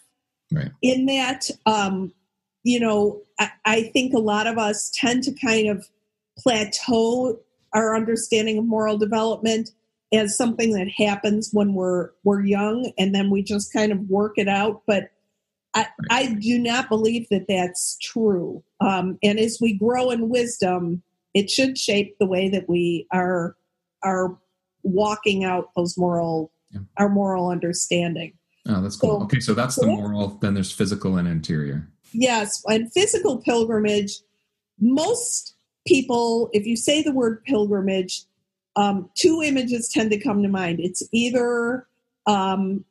[0.52, 0.70] right.
[0.82, 2.12] in that, um,
[2.64, 5.87] you know, I, I think a lot of us tend to kind of
[6.37, 7.38] plateau
[7.72, 9.70] our understanding of moral development
[10.12, 14.35] as something that happens when we're we're young and then we just kind of work
[14.37, 14.83] it out.
[14.87, 15.11] But
[15.74, 18.62] i i do not believe that that's true.
[18.81, 21.03] Um, and as we grow in wisdom
[21.35, 23.57] it should shape the way that we are
[24.03, 24.38] are
[24.83, 26.81] walking out those moral yeah.
[26.96, 28.35] our moral understanding.
[28.68, 29.18] Oh that's cool.
[29.18, 34.20] So, okay so that's the moral then there's physical and interior yes and physical pilgrimage
[34.81, 35.55] most
[35.87, 38.22] people, if you say the word pilgrimage,
[38.77, 40.81] um, two images tend to come to mind.
[40.81, 41.87] It's either
[42.27, 42.85] um,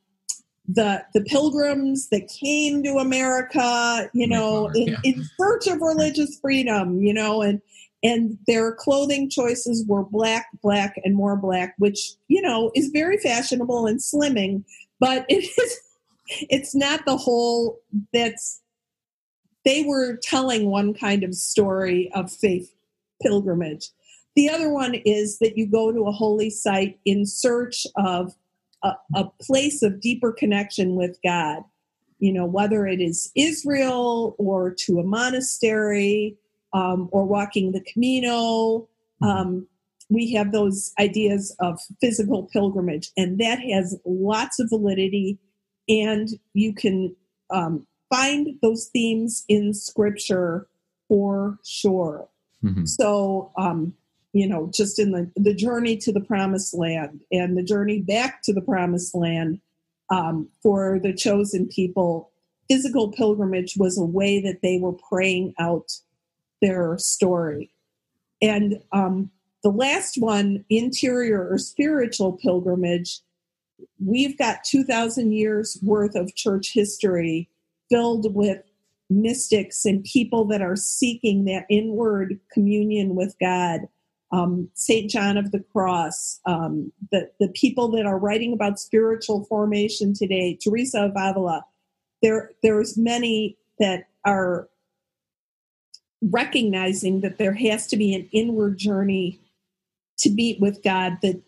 [0.67, 4.97] the the pilgrims that came to America, you know, in, yeah.
[5.03, 7.61] in search of religious freedom, you know, and
[8.01, 13.17] and their clothing choices were black, black, and more black, which you know is very
[13.17, 14.63] fashionable and slimming,
[15.01, 15.79] but it is
[16.49, 17.79] it's not the whole
[18.13, 18.61] that's
[19.65, 22.73] they were telling one kind of story of faith
[23.21, 23.89] pilgrimage.
[24.35, 28.33] The other one is that you go to a holy site in search of
[28.83, 31.63] a, a place of deeper connection with God.
[32.19, 36.37] You know, whether it is Israel or to a monastery
[36.73, 38.87] um, or walking the Camino.
[39.21, 39.25] Mm-hmm.
[39.25, 39.67] Um,
[40.09, 45.39] we have those ideas of physical pilgrimage, and that has lots of validity.
[45.87, 47.15] And you can
[47.49, 50.67] um, find those themes in scripture
[51.07, 52.27] for sure.
[52.63, 52.85] Mm-hmm.
[52.85, 53.93] So, um,
[54.33, 58.43] you know, just in the, the journey to the promised land and the journey back
[58.43, 59.59] to the promised land
[60.11, 62.31] um, for the chosen people,
[62.69, 65.91] physical pilgrimage was a way that they were praying out
[66.61, 67.71] their story.
[68.41, 69.31] And um,
[69.63, 73.21] the last one, interior or spiritual pilgrimage,
[74.03, 77.49] we've got 2,000 years worth of church history
[77.93, 78.59] filled with
[79.11, 83.81] mystics and people that are seeking that inward communion with God.
[84.31, 85.11] Um, St.
[85.11, 90.57] John of the Cross, um, the, the people that are writing about spiritual formation today,
[90.59, 91.63] Teresa of Avila,
[92.23, 94.67] there, there's many that are
[96.23, 99.39] recognizing that there has to be an inward journey
[100.17, 101.39] to meet with God that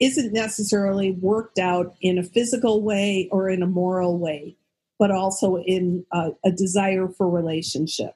[0.00, 4.56] isn't necessarily worked out in a physical way or in a moral way
[4.98, 8.14] but also in a, a desire for relationship.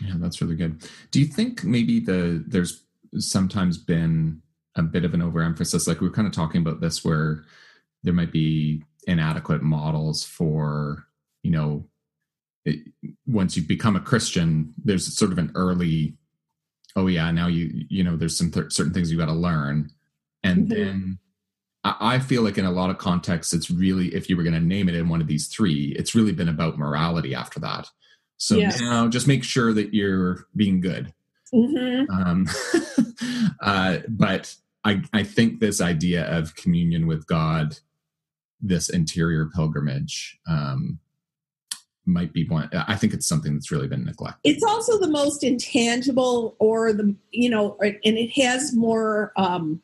[0.00, 0.82] Yeah, that's really good.
[1.10, 2.84] Do you think maybe the there's
[3.18, 4.42] sometimes been
[4.76, 5.88] a bit of an overemphasis?
[5.88, 7.44] Like we are kind of talking about this, where
[8.04, 11.06] there might be inadequate models for
[11.42, 11.84] you know
[12.64, 12.80] it,
[13.26, 16.14] once you become a christian there's sort of an early
[16.94, 19.90] oh yeah now you you know there's some th- certain things you got to learn
[20.44, 20.74] and mm-hmm.
[20.74, 21.18] then
[21.84, 24.60] I feel like in a lot of contexts, it's really, if you were going to
[24.60, 27.88] name it in one of these three, it's really been about morality after that.
[28.36, 28.80] So yes.
[28.80, 31.12] now just make sure that you're being good.
[31.54, 32.10] Mm-hmm.
[32.10, 32.46] Um,
[33.60, 37.78] uh, but I, I think this idea of communion with God,
[38.60, 40.98] this interior pilgrimage, um,
[42.08, 42.70] might be one.
[42.72, 44.40] I think it's something that's really been neglected.
[44.42, 49.32] It's also the most intangible, or the you know, and it has more.
[49.36, 49.82] Um,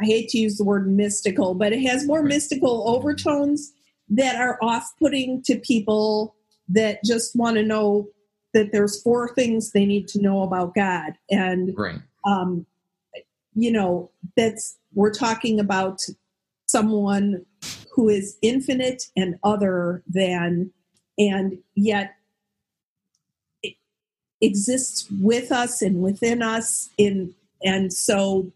[0.00, 3.72] I hate to use the word mystical, but it has more mystical overtones
[4.08, 6.34] that are off putting to people
[6.68, 8.08] that just want to know
[8.54, 11.12] that there's four things they need to know about God.
[11.30, 12.00] And, right.
[12.24, 12.66] um,
[13.54, 16.02] you know, that's, we're talking about
[16.66, 17.44] someone
[17.94, 20.70] who is infinite and other than,
[21.18, 22.14] and yet
[24.40, 27.34] exists with us and within us in
[27.64, 28.50] and so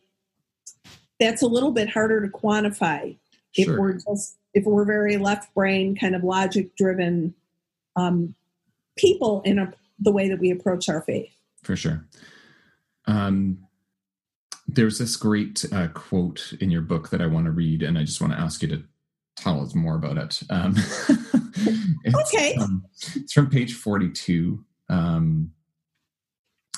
[1.21, 3.17] that's a little bit harder to quantify
[3.53, 3.73] Sure.
[3.75, 7.35] if we're just if we're very left brain kind of logic driven
[7.97, 8.35] um,
[8.97, 11.31] people in a, the way that we approach our faith
[11.63, 12.07] for sure.
[13.07, 13.59] Um,
[14.69, 18.03] there's this great uh, quote in your book that I want to read, and I
[18.05, 18.83] just want to ask you to
[19.37, 20.41] tell us more about it.
[20.51, 20.75] Um,
[22.05, 22.55] it's, Okay.
[22.57, 24.65] um, it's from page 42.
[24.89, 25.53] Um,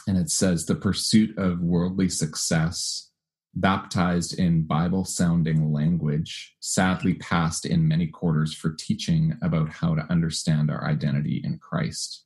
[0.07, 3.08] and it says, The pursuit of worldly success,
[3.55, 10.03] baptized in Bible sounding language, sadly passed in many quarters for teaching about how to
[10.11, 12.25] understand our identity in Christ.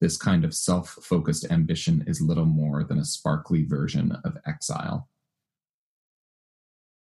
[0.00, 5.08] This kind of self focused ambition is little more than a sparkly version of exile.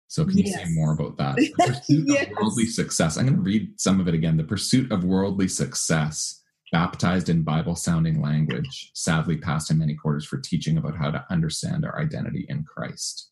[0.10, 1.36] So, can you say more about that?
[1.38, 2.28] The pursuit Yes.
[2.28, 3.16] of worldly success.
[3.18, 4.38] I'm going to read some of it again.
[4.38, 6.42] The pursuit of worldly success,
[6.72, 11.24] baptized in Bible sounding language, sadly passed in many quarters for teaching about how to
[11.30, 13.29] understand our identity in Christ.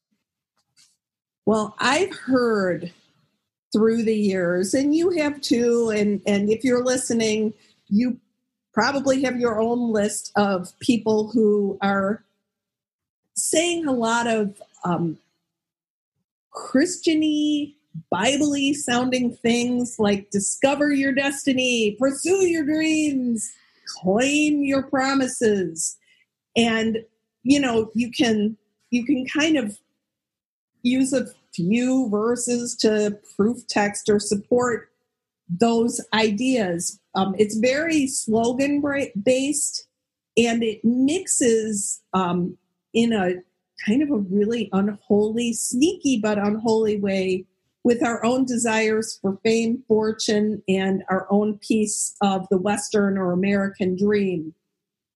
[1.48, 2.92] Well, I've heard
[3.72, 7.54] through the years, and you have too, and, and if you're listening,
[7.88, 8.20] you
[8.74, 12.26] probably have your own list of people who are
[13.34, 15.20] saying a lot of um,
[16.54, 17.76] Christiany,
[18.12, 23.50] Bible-y sounding things like discover your destiny, pursue your dreams,
[24.02, 25.96] claim your promises.
[26.58, 27.06] And
[27.44, 28.58] you know, you can
[28.90, 29.78] you can kind of
[30.88, 34.90] use a few verses to proof text or support
[35.50, 37.00] those ideas.
[37.16, 38.84] Um, it's very slogan
[39.24, 39.88] based
[40.38, 42.58] and it mixes um,
[42.94, 43.36] in a
[43.86, 47.46] kind of a really unholy, sneaky but unholy way
[47.84, 53.32] with our own desires for fame, fortune, and our own piece of the Western or
[53.32, 54.54] American dream.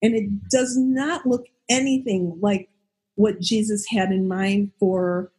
[0.02, 2.70] And it does not look anything like
[3.16, 5.32] what Jesus had in mind for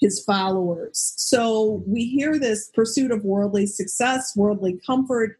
[0.00, 1.14] his followers.
[1.16, 5.38] So we hear this pursuit of worldly success, worldly comfort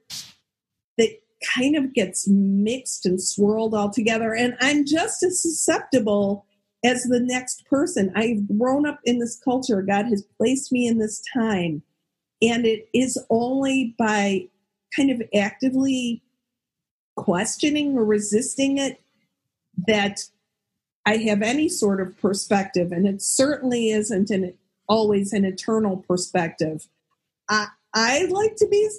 [0.96, 1.11] that
[1.54, 4.34] kind of gets mixed and swirled all together.
[4.34, 6.44] And I'm just as susceptible
[6.84, 8.12] as the next person.
[8.14, 9.82] I've grown up in this culture.
[9.82, 11.82] God has placed me in this time.
[12.40, 14.48] And it is only by
[14.94, 16.22] kind of actively
[17.16, 19.00] questioning or resisting it
[19.86, 20.20] that
[21.09, 24.52] I have any sort of perspective, and it certainly isn't an
[24.90, 26.86] always an eternal perspective.
[27.48, 28.90] I I like to be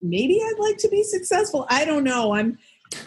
[0.00, 1.66] maybe I'd like to be successful.
[1.68, 2.32] I don't know.
[2.32, 2.58] I'm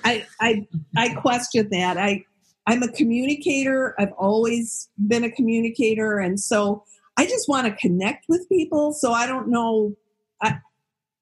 [0.05, 1.97] I I I question that.
[1.97, 2.24] I
[2.68, 3.95] I'm a communicator.
[3.97, 6.84] I've always been a communicator, and so
[7.18, 8.93] I just want to connect with people.
[8.93, 9.95] So I don't know.
[10.39, 10.59] I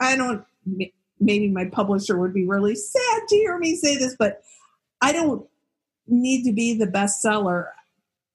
[0.02, 0.44] I don't.
[1.22, 4.42] Maybe my publisher would be really sad to hear me say this, but
[5.02, 5.48] I don't
[6.12, 7.68] need to be the bestseller.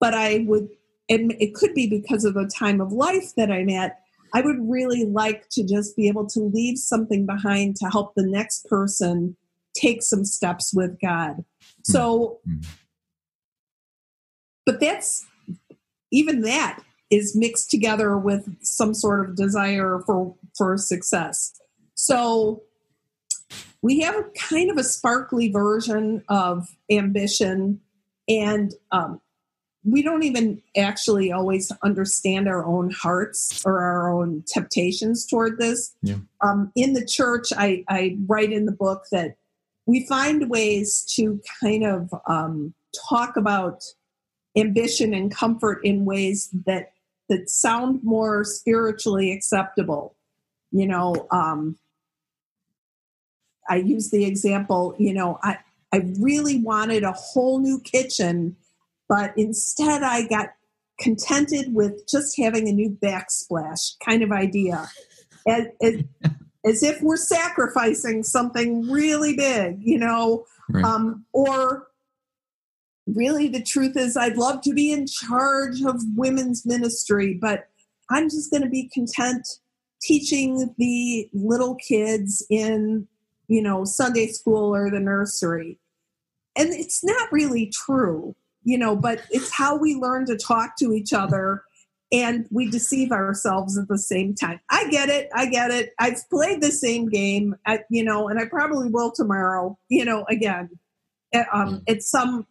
[0.00, 0.68] But I would,
[1.08, 4.00] and it could be because of the time of life that I'm at.
[4.34, 8.26] I would really like to just be able to leave something behind to help the
[8.26, 9.36] next person
[9.74, 11.44] take some steps with God.
[11.84, 12.66] So, Mhm.
[14.64, 15.24] but that's
[16.10, 21.52] even that is mixed together with some sort of desire for for success.
[21.94, 22.62] So
[23.87, 27.80] we have a kind of a sparkly version of ambition,
[28.28, 29.20] and um,
[29.84, 35.95] we don't even actually always understand our own hearts or our own temptations toward this.
[36.03, 36.16] Yeah.
[36.41, 39.37] Um, in the church, I, I write in the book that
[39.87, 42.74] we find ways to kind of um,
[43.09, 43.84] talk about
[44.57, 46.91] ambition and comfort in ways that
[47.28, 50.16] that sound more spiritually acceptable.
[50.72, 51.76] You know, um,
[53.68, 55.58] I use the example, you know, I,
[55.92, 58.56] I really wanted a whole new kitchen,
[59.08, 60.50] but instead I got
[60.98, 64.88] contented with just having a new backsplash kind of idea.
[65.46, 66.02] As, as,
[66.64, 70.84] as if we're sacrificing something really big, you know, Right.
[70.84, 71.86] um, or
[73.06, 77.68] really the truth is I'd love to be in charge of women's ministry, but
[78.10, 79.46] I'm just going to be content
[80.02, 83.06] teaching the little kids in,
[83.49, 85.78] you know, Sunday school or the nursery.
[86.57, 90.92] And it's not really true, you know, but it's how we learn to talk to
[90.92, 91.62] each other
[92.12, 94.61] and we deceive ourselves at the same time.
[94.70, 95.28] I get it.
[95.34, 95.92] I get it.
[95.99, 100.24] I've played the same game, at, you know, and I probably will tomorrow, you know,
[100.30, 100.70] again.
[101.34, 102.47] Uh, Um, it's some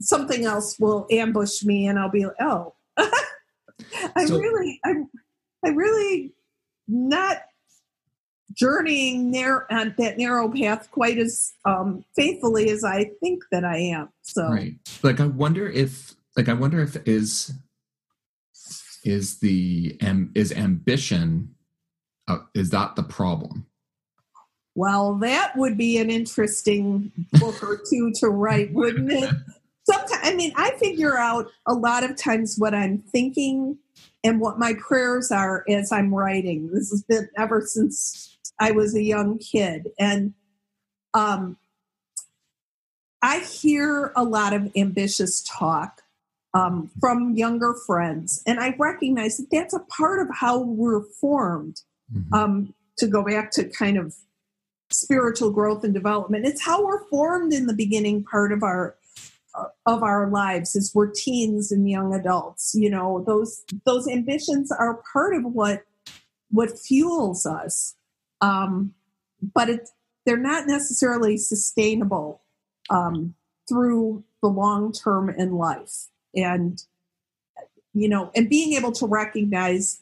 [0.00, 5.08] something else will ambush me and I'll be like, oh, I So- really, I'm,
[5.64, 6.32] I really
[6.86, 7.38] not
[8.58, 13.78] journeying there on that narrow path quite as um, faithfully as I think that I
[13.78, 14.08] am.
[14.22, 14.74] So, right.
[15.02, 17.52] Like, I wonder if, like, I wonder if is
[19.04, 21.54] is the um, is ambition
[22.28, 23.66] uh, is that the problem?
[24.74, 29.34] Well, that would be an interesting book or two to write, wouldn't it?
[29.82, 33.78] Sometimes, I mean, I figure out a lot of times what I'm thinking
[34.22, 36.70] and what my prayers are as I'm writing.
[36.72, 39.88] This has been ever since I was a young kid.
[39.98, 40.34] And
[41.14, 41.56] um,
[43.22, 46.02] I hear a lot of ambitious talk
[46.54, 51.82] um, from younger friends, and I recognize that that's a part of how we're formed.
[52.14, 52.34] Mm-hmm.
[52.34, 54.16] Um, to go back to kind of
[54.90, 58.96] spiritual growth and development, it's how we're formed in the beginning part of our
[59.54, 62.74] uh, of our lives as we're teens and young adults.
[62.74, 65.82] You know, those those ambitions are part of what
[66.50, 67.94] what fuels us
[68.40, 68.94] um,
[69.54, 69.92] but it's
[70.24, 72.42] they're not necessarily sustainable
[72.90, 73.34] um,
[73.68, 76.08] through the long term in life.
[76.34, 76.82] And
[77.94, 80.00] you know and being able to recognize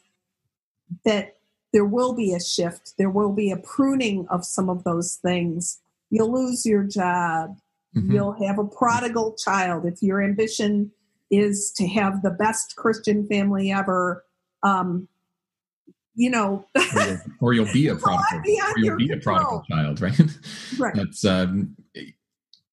[1.05, 1.37] that
[1.73, 5.79] there will be a shift there will be a pruning of some of those things.
[6.09, 7.57] You'll lose your job.
[7.95, 8.11] Mm-hmm.
[8.11, 9.85] you'll have a prodigal child.
[9.85, 10.91] If your ambition
[11.31, 14.25] is to have the best christian family ever
[14.63, 15.07] um,
[16.17, 16.65] you know,
[17.39, 20.19] or you'll be a prodigal, or you'll be a prodigal child, right?
[20.77, 20.95] Right.
[20.95, 21.77] That's um,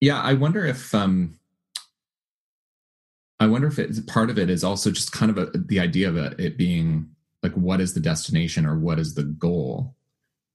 [0.01, 0.21] yeah.
[0.21, 1.39] I wonder if um,
[3.39, 6.09] I wonder if it, part of it is also just kind of a, the idea
[6.09, 7.11] of it, it being
[7.43, 9.95] like, what is the destination or what is the goal?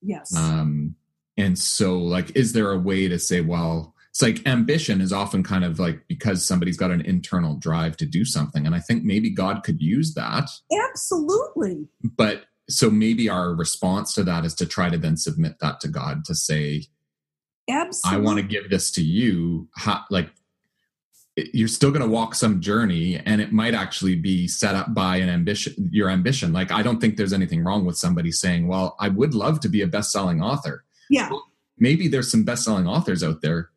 [0.02, 0.36] Yes.
[0.36, 0.96] Um,
[1.38, 5.44] and so, like, is there a way to say, well, it's like ambition is often
[5.44, 9.04] kind of like because somebody's got an internal drive to do something, and I think
[9.04, 10.50] maybe God could use that.
[10.90, 11.88] Absolutely.
[12.04, 15.88] But so maybe our response to that is to try to then submit that to
[15.88, 16.84] God to say,
[17.70, 18.22] Absolutely.
[18.22, 19.68] I want to give this to you.
[19.76, 20.30] How, like,
[21.54, 25.18] you're still going to walk some journey and it might actually be set up by
[25.18, 28.96] an ambition your ambition like i don't think there's anything wrong with somebody saying well
[29.00, 31.30] i would love to be a best-selling author yeah
[31.78, 33.70] maybe there's some best-selling authors out there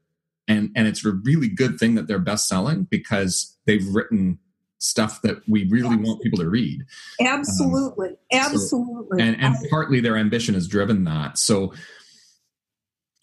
[0.48, 4.38] and and it's a really good thing that they're best-selling because they've written
[4.82, 6.84] stuff that we really want people to read.
[7.20, 8.08] Absolutely.
[8.08, 9.18] Um, Absolutely.
[9.18, 11.38] So, and and partly their ambition has driven that.
[11.38, 11.72] So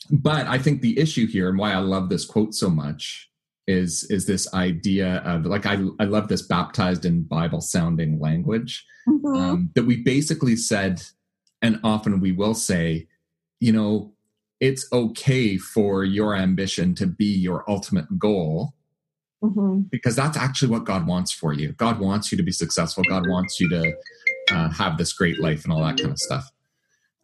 [0.10, 3.30] but I think the issue here and why I love this quote so much
[3.68, 8.86] is is this idea of like I I love this baptized in Bible sounding language
[9.07, 9.36] mm-hmm.
[9.36, 11.03] um, that we basically said,
[11.62, 13.07] and often we will say,
[13.60, 14.14] you know,
[14.60, 18.74] it's okay for your ambition to be your ultimate goal
[19.43, 19.81] mm-hmm.
[19.89, 21.71] because that's actually what God wants for you.
[21.73, 23.03] God wants you to be successful.
[23.07, 23.93] God wants you to
[24.51, 26.51] uh, have this great life and all that kind of stuff.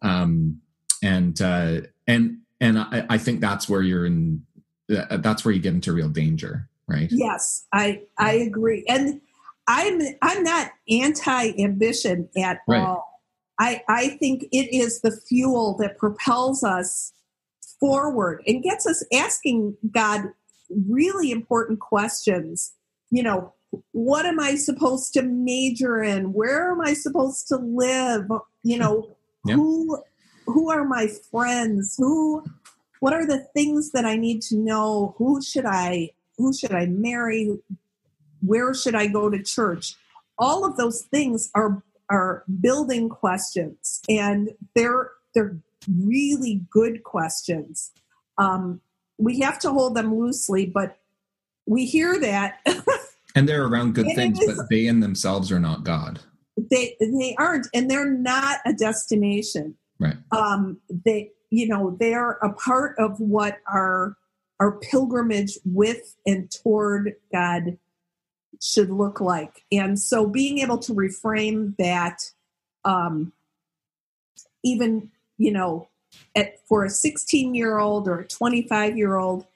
[0.02, 0.60] Um,
[1.02, 4.44] and uh, and and I, I think that's where you're in.
[4.94, 7.08] Uh, that's where you get into real danger, right?
[7.10, 9.20] Yes, I I agree, and
[9.66, 12.80] I'm I'm not anti ambition at right.
[12.80, 13.22] all.
[13.58, 17.12] I I think it is the fuel that propels us
[17.80, 20.32] forward and gets us asking God
[20.70, 22.72] really important questions.
[23.10, 23.54] You know,
[23.92, 26.32] what am I supposed to major in?
[26.32, 28.28] Where am I supposed to live?
[28.62, 30.02] You know, who
[30.46, 31.96] who are my friends?
[31.98, 32.44] Who
[33.00, 35.14] what are the things that I need to know?
[35.18, 37.58] Who should I who should I marry?
[38.40, 39.94] Where should I go to church?
[40.38, 45.56] All of those things are are building questions and they're they're
[45.88, 47.92] really good questions.
[48.38, 48.80] Um,
[49.18, 50.98] we have to hold them loosely, but
[51.66, 52.60] we hear that.
[53.34, 56.20] and they're around good things, is, but they in themselves are not God.
[56.56, 59.76] They they aren't, and they're not a destination.
[59.98, 60.16] Right.
[60.32, 64.16] Um, they you know they're a part of what our
[64.60, 67.78] our pilgrimage with and toward God
[68.62, 69.64] should look like.
[69.70, 72.22] And so being able to reframe that
[72.84, 73.32] um,
[74.64, 75.88] even you know
[76.34, 79.46] at, for a 16 year old or a 25 year old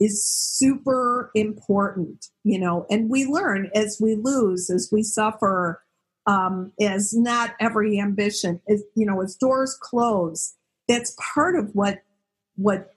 [0.00, 5.82] is super important, you know, and we learn as we lose, as we suffer,
[6.26, 10.54] um, as not every ambition is, you know, as doors close,
[10.88, 12.02] that's part of what,
[12.56, 12.94] what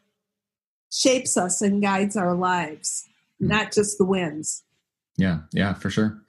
[0.91, 3.03] shapes us and guides our lives,
[3.41, 3.47] mm.
[3.47, 4.63] not just the wins.
[5.17, 5.39] Yeah.
[5.51, 6.21] Yeah, for sure.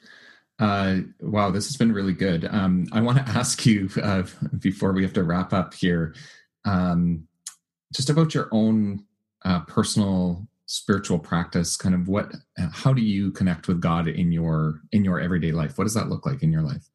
[0.58, 2.44] Uh, wow, this has been really good.
[2.46, 4.24] Um, I want to ask you uh,
[4.58, 6.14] before we have to wrap up here
[6.64, 7.26] um,
[7.94, 9.04] just about your own
[9.44, 12.32] uh, personal spiritual practice kind of what
[12.72, 16.08] how do you connect with god in your in your everyday life what does that
[16.08, 16.88] look like in your life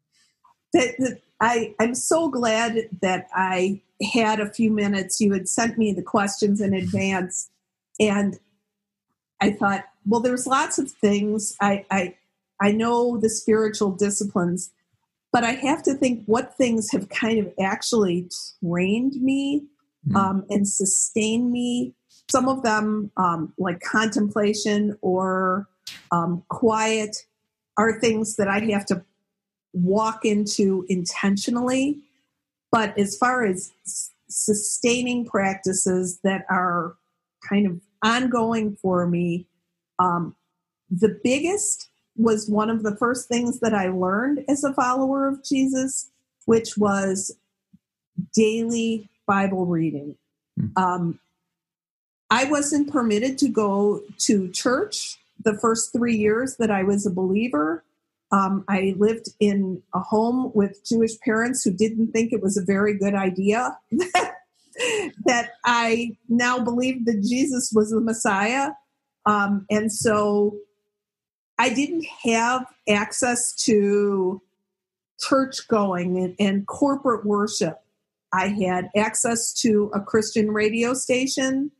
[0.73, 3.81] that, that I, I'm so glad that I
[4.13, 5.19] had a few minutes.
[5.21, 7.49] You had sent me the questions in advance,
[7.99, 8.37] and
[9.41, 11.55] I thought, well, there's lots of things.
[11.61, 12.15] I, I,
[12.61, 14.71] I know the spiritual disciplines,
[15.31, 18.29] but I have to think what things have kind of actually
[18.63, 19.65] trained me
[20.07, 20.15] mm-hmm.
[20.15, 21.93] um, and sustained me.
[22.31, 25.67] Some of them, um, like contemplation or
[26.11, 27.25] um, quiet,
[27.77, 29.03] are things that I have to
[29.73, 31.99] walk into intentionally.
[32.71, 33.71] But as far as
[34.29, 36.95] sustaining practices that are
[37.47, 39.47] kind of ongoing for me,
[39.97, 40.35] um,
[40.89, 41.88] the biggest
[42.19, 46.11] was one of the first things that I learned as a follower of Jesus,
[46.45, 47.35] which was
[48.33, 50.15] daily Bible reading.
[50.59, 50.77] Mm.
[50.77, 51.19] Um,
[52.29, 57.11] I wasn't permitted to go to church the first three years that I was a
[57.11, 57.83] believer.
[58.31, 62.65] Um, I lived in a home with Jewish parents who didn't think it was a
[62.65, 63.77] very good idea
[65.25, 68.71] that I now believed that Jesus was the Messiah.
[69.25, 70.57] Um, and so
[71.59, 74.41] I didn't have access to
[75.19, 77.79] church going and, and corporate worship.
[78.33, 81.71] I had access to a Christian radio station,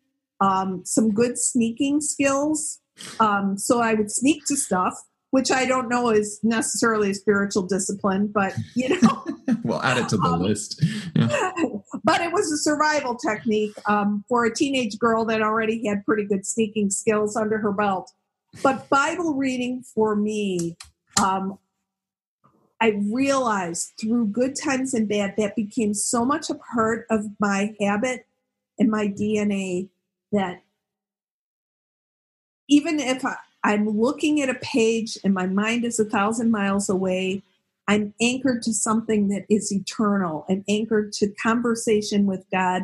[0.41, 2.79] um, some good sneaking skills.
[3.19, 5.01] Um, so I would sneak to stuff
[5.31, 9.25] which I don't know is necessarily a spiritual discipline, but you know,
[9.63, 10.83] we'll add it to the um, list.
[11.15, 11.51] Yeah.
[12.01, 16.23] But it was a survival technique um, for a teenage girl that already had pretty
[16.23, 18.11] good sneaking skills under her belt.
[18.63, 20.75] But Bible reading for me,
[21.21, 21.59] um,
[22.81, 27.75] I realized through good times and bad that became so much a part of my
[27.79, 28.25] habit
[28.77, 29.89] and my DNA
[30.31, 30.61] that
[32.69, 36.87] even if I, I'm looking at a page and my mind is a thousand miles
[36.89, 37.41] away.
[37.87, 40.45] I'm anchored to something that is eternal.
[40.47, 42.83] I'm anchored to conversation with God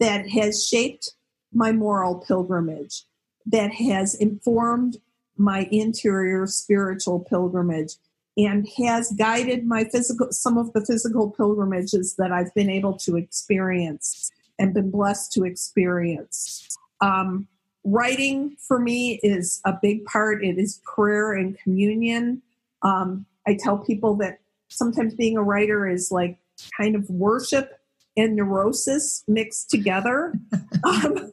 [0.00, 1.12] that has shaped
[1.52, 3.04] my moral pilgrimage,
[3.46, 4.98] that has informed
[5.36, 7.94] my interior spiritual pilgrimage,
[8.36, 13.16] and has guided my physical some of the physical pilgrimages that I've been able to
[13.16, 16.68] experience and been blessed to experience.
[17.00, 17.48] Um,
[17.84, 20.44] writing for me is a big part.
[20.44, 22.42] It is prayer and communion.
[22.82, 26.38] Um, I tell people that sometimes being a writer is like
[26.76, 27.80] kind of worship
[28.16, 30.34] and neurosis mixed together.
[30.84, 31.32] um,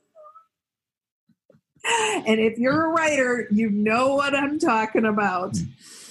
[1.87, 5.57] and if you're a writer, you know what I'm talking about.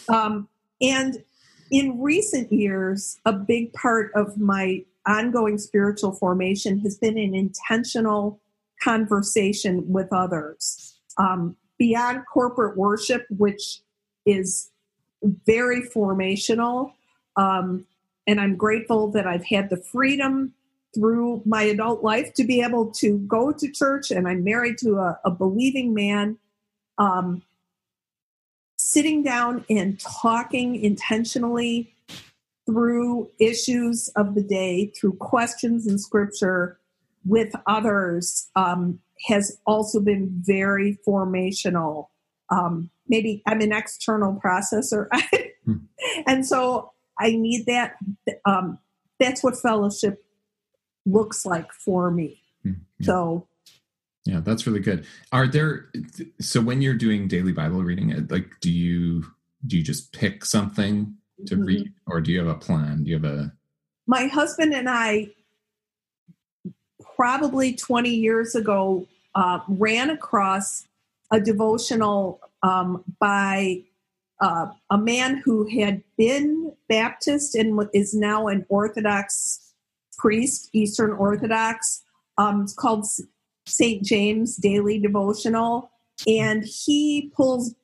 [0.09, 0.49] Um,
[0.81, 1.23] and
[1.71, 8.41] in recent years, a big part of my ongoing spiritual formation has been an intentional
[8.83, 10.99] conversation with others.
[11.19, 13.81] Um, beyond corporate worship, which
[14.25, 14.71] is
[15.47, 16.93] very formational,
[17.37, 17.87] um,
[18.27, 20.53] and I'm grateful that I've had the freedom
[20.97, 24.97] through my adult life to be able to go to church, and I'm married to
[24.97, 26.39] a, a believing man.
[26.99, 27.43] Um,
[28.79, 31.95] sitting down and talking intentionally
[32.67, 36.79] through issues of the day, through questions in scripture,
[37.25, 42.09] with others um, has also been very formational.
[42.51, 45.09] Um, maybe I'm an external processor,
[45.65, 45.77] hmm.
[46.27, 47.97] and so I need that.
[48.45, 48.79] Um,
[49.19, 50.23] that's what fellowship
[51.07, 52.43] looks like for me.
[52.63, 52.73] Hmm.
[53.03, 53.47] So.
[54.25, 55.07] Yeah, that's really good.
[55.31, 55.89] Are there
[56.41, 59.25] so when you're doing daily Bible reading, uh, like do you
[59.65, 61.15] do you just pick something
[61.47, 61.65] to mm-hmm.
[61.65, 63.05] read, or do you have a plan?
[63.05, 63.53] Do you have a?
[64.09, 65.31] My husband and I
[67.17, 70.87] probably 20 years ago uh, ran across
[71.31, 73.83] a devotional um, by
[74.41, 79.66] uh, a man who had been Baptist and is now an Orthodox
[80.19, 82.03] priest, Eastern Orthodox.
[82.39, 83.07] Um, it's called
[83.67, 84.05] St.
[84.05, 85.91] James Daily Devotional.
[86.27, 87.75] And he pulls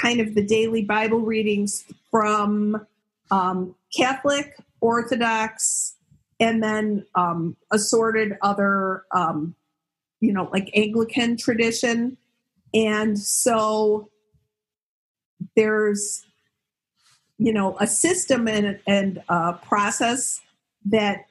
[0.00, 2.86] kind of the daily Bible readings from
[3.30, 5.96] um, Catholic, Orthodox,
[6.40, 9.54] and then um, assorted other, um,
[10.20, 12.16] you know, like Anglican tradition.
[12.74, 14.10] And so
[15.56, 16.24] there's,
[17.38, 20.40] you know, a system and, and a process
[20.86, 21.27] that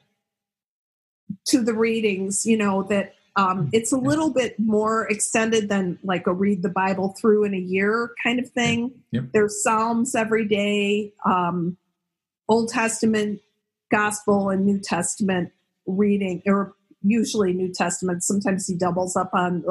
[1.48, 6.26] to the readings, you know, that um, it's a little bit more extended than like
[6.26, 8.90] a read the Bible through in a year kind of thing.
[9.12, 9.24] Yep.
[9.32, 11.76] There's Psalms every day, um,
[12.48, 13.40] Old Testament
[13.92, 15.52] gospel and New Testament
[15.86, 18.24] reading, or usually New Testament.
[18.24, 19.64] Sometimes he doubles up on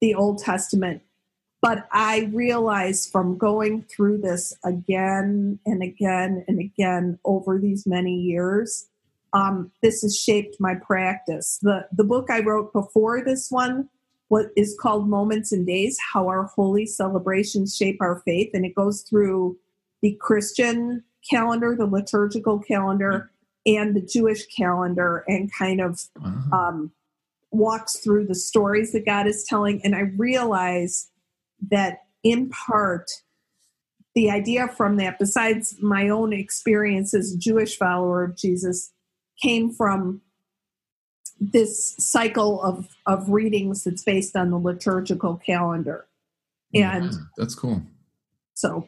[0.00, 1.00] the Old Testament.
[1.62, 8.16] but I realize from going through this again and again and again over these many
[8.16, 8.88] years,
[9.32, 11.58] um, this has shaped my practice.
[11.62, 13.88] The the book I wrote before this one
[14.28, 18.74] what is called Moments and Days: How Our Holy Celebrations Shape Our Faith, and it
[18.74, 19.58] goes through
[20.00, 23.30] the Christian calendar, the liturgical calendar,
[23.66, 26.56] and the Jewish calendar, and kind of uh-huh.
[26.56, 26.92] um,
[27.50, 29.80] walks through the stories that God is telling.
[29.84, 31.10] And I realize
[31.70, 33.10] that in part,
[34.14, 38.92] the idea from that, besides my own experience as a Jewish follower of Jesus,
[39.42, 40.20] came from
[41.40, 46.06] this cycle of, of readings that's based on the liturgical calendar.
[46.74, 47.82] And yeah, that's cool.
[48.54, 48.86] So,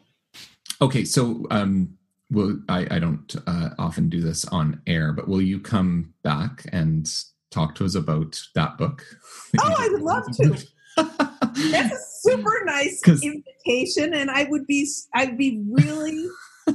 [0.81, 1.99] okay, so um,
[2.31, 6.65] will I, I don't uh, often do this on air, but will you come back
[6.73, 7.11] and
[7.51, 9.05] talk to us about that book?
[9.61, 10.67] Oh, I would love to.
[10.97, 16.27] That's a super nice invitation, and I would be I'd be really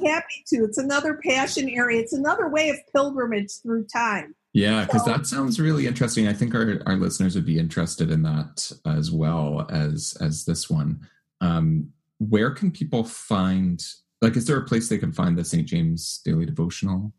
[0.05, 0.63] happy to.
[0.63, 2.01] It's another passion area.
[2.01, 4.35] It's another way of pilgrimage through time.
[4.53, 6.27] Yeah, because so, that sounds really interesting.
[6.27, 10.69] I think our, our listeners would be interested in that as well as as this
[10.69, 11.07] one.
[11.41, 13.83] Um, where can people find
[14.21, 15.67] like is there a place they can find the St.
[15.67, 17.13] James Daily Devotional?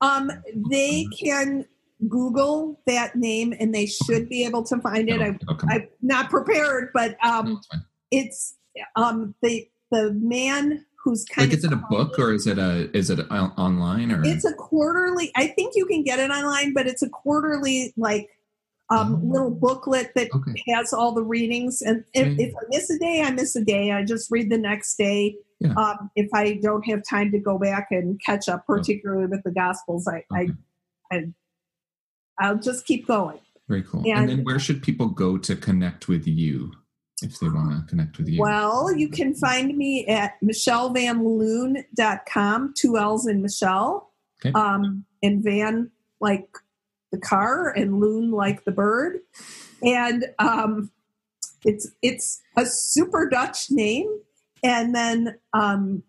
[0.00, 0.30] Um,
[0.70, 1.64] they can
[2.08, 5.20] Google that name and they should be able to find it.
[5.20, 8.56] I, I'm not prepared, but um, no, it's
[8.96, 12.58] um, the the man who's kind like of is it a book or is it
[12.58, 15.30] a is it online or it's a quarterly.
[15.36, 18.28] I think you can get it online, but it's a quarterly like
[18.90, 19.32] um, oh.
[19.32, 20.62] little booklet that okay.
[20.74, 21.80] has all the readings.
[21.80, 22.42] And if, okay.
[22.42, 23.92] if, I miss a day, I miss a day.
[23.92, 25.36] I just read the next day.
[25.60, 25.74] Yeah.
[25.74, 29.30] Um, if I don't have time to go back and catch up, particularly okay.
[29.30, 30.48] with the Gospels, I, I,
[31.12, 31.24] I
[32.40, 33.38] I'll just keep going.
[33.68, 34.00] Very cool.
[34.00, 36.72] And, and, then where should people go to connect with you
[37.22, 38.38] if they want to connect with you?
[38.40, 44.12] Well, you can find me at michellevanloon.com, two L's in Michelle.
[44.44, 44.52] Okay.
[44.52, 45.90] Um, and Van
[46.20, 46.46] like
[47.10, 49.20] the car and Loon like the bird.
[49.82, 50.90] And um,
[51.64, 54.20] it's it's a super Dutch name.
[54.62, 56.04] And then um,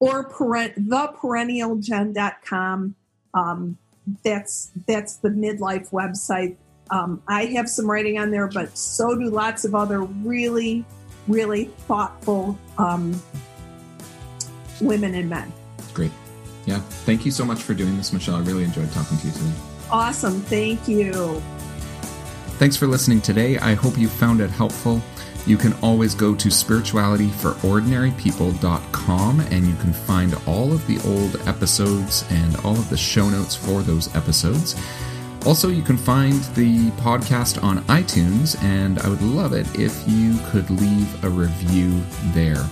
[0.00, 2.94] or parent, theperennialgen.com.
[3.34, 3.78] Um,
[4.24, 6.56] that's that's the midlife website.
[6.90, 10.84] Um, I have some writing on there, but so do lots of other really,
[11.26, 13.20] really thoughtful um,
[14.80, 15.52] women and men.
[15.94, 16.12] Great.
[16.64, 16.78] Yeah.
[16.78, 18.36] Thank you so much for doing this, Michelle.
[18.36, 19.52] I really enjoyed talking to you today.
[19.90, 20.40] Awesome.
[20.42, 21.42] Thank you.
[22.58, 23.58] Thanks for listening today.
[23.58, 25.00] I hope you found it helpful.
[25.46, 32.24] You can always go to spiritualityforordinarypeople.com and you can find all of the old episodes
[32.30, 34.74] and all of the show notes for those episodes.
[35.46, 40.36] Also, you can find the podcast on iTunes, and I would love it if you
[40.46, 42.68] could leave a review there.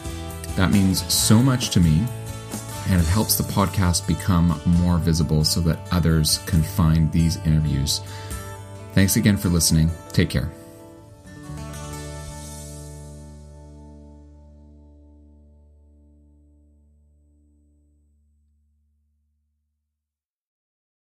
[0.56, 2.02] That means so much to me,
[2.88, 8.00] and it helps the podcast become more visible so that others can find these interviews.
[8.92, 9.88] Thanks again for listening.
[10.10, 10.50] Take care.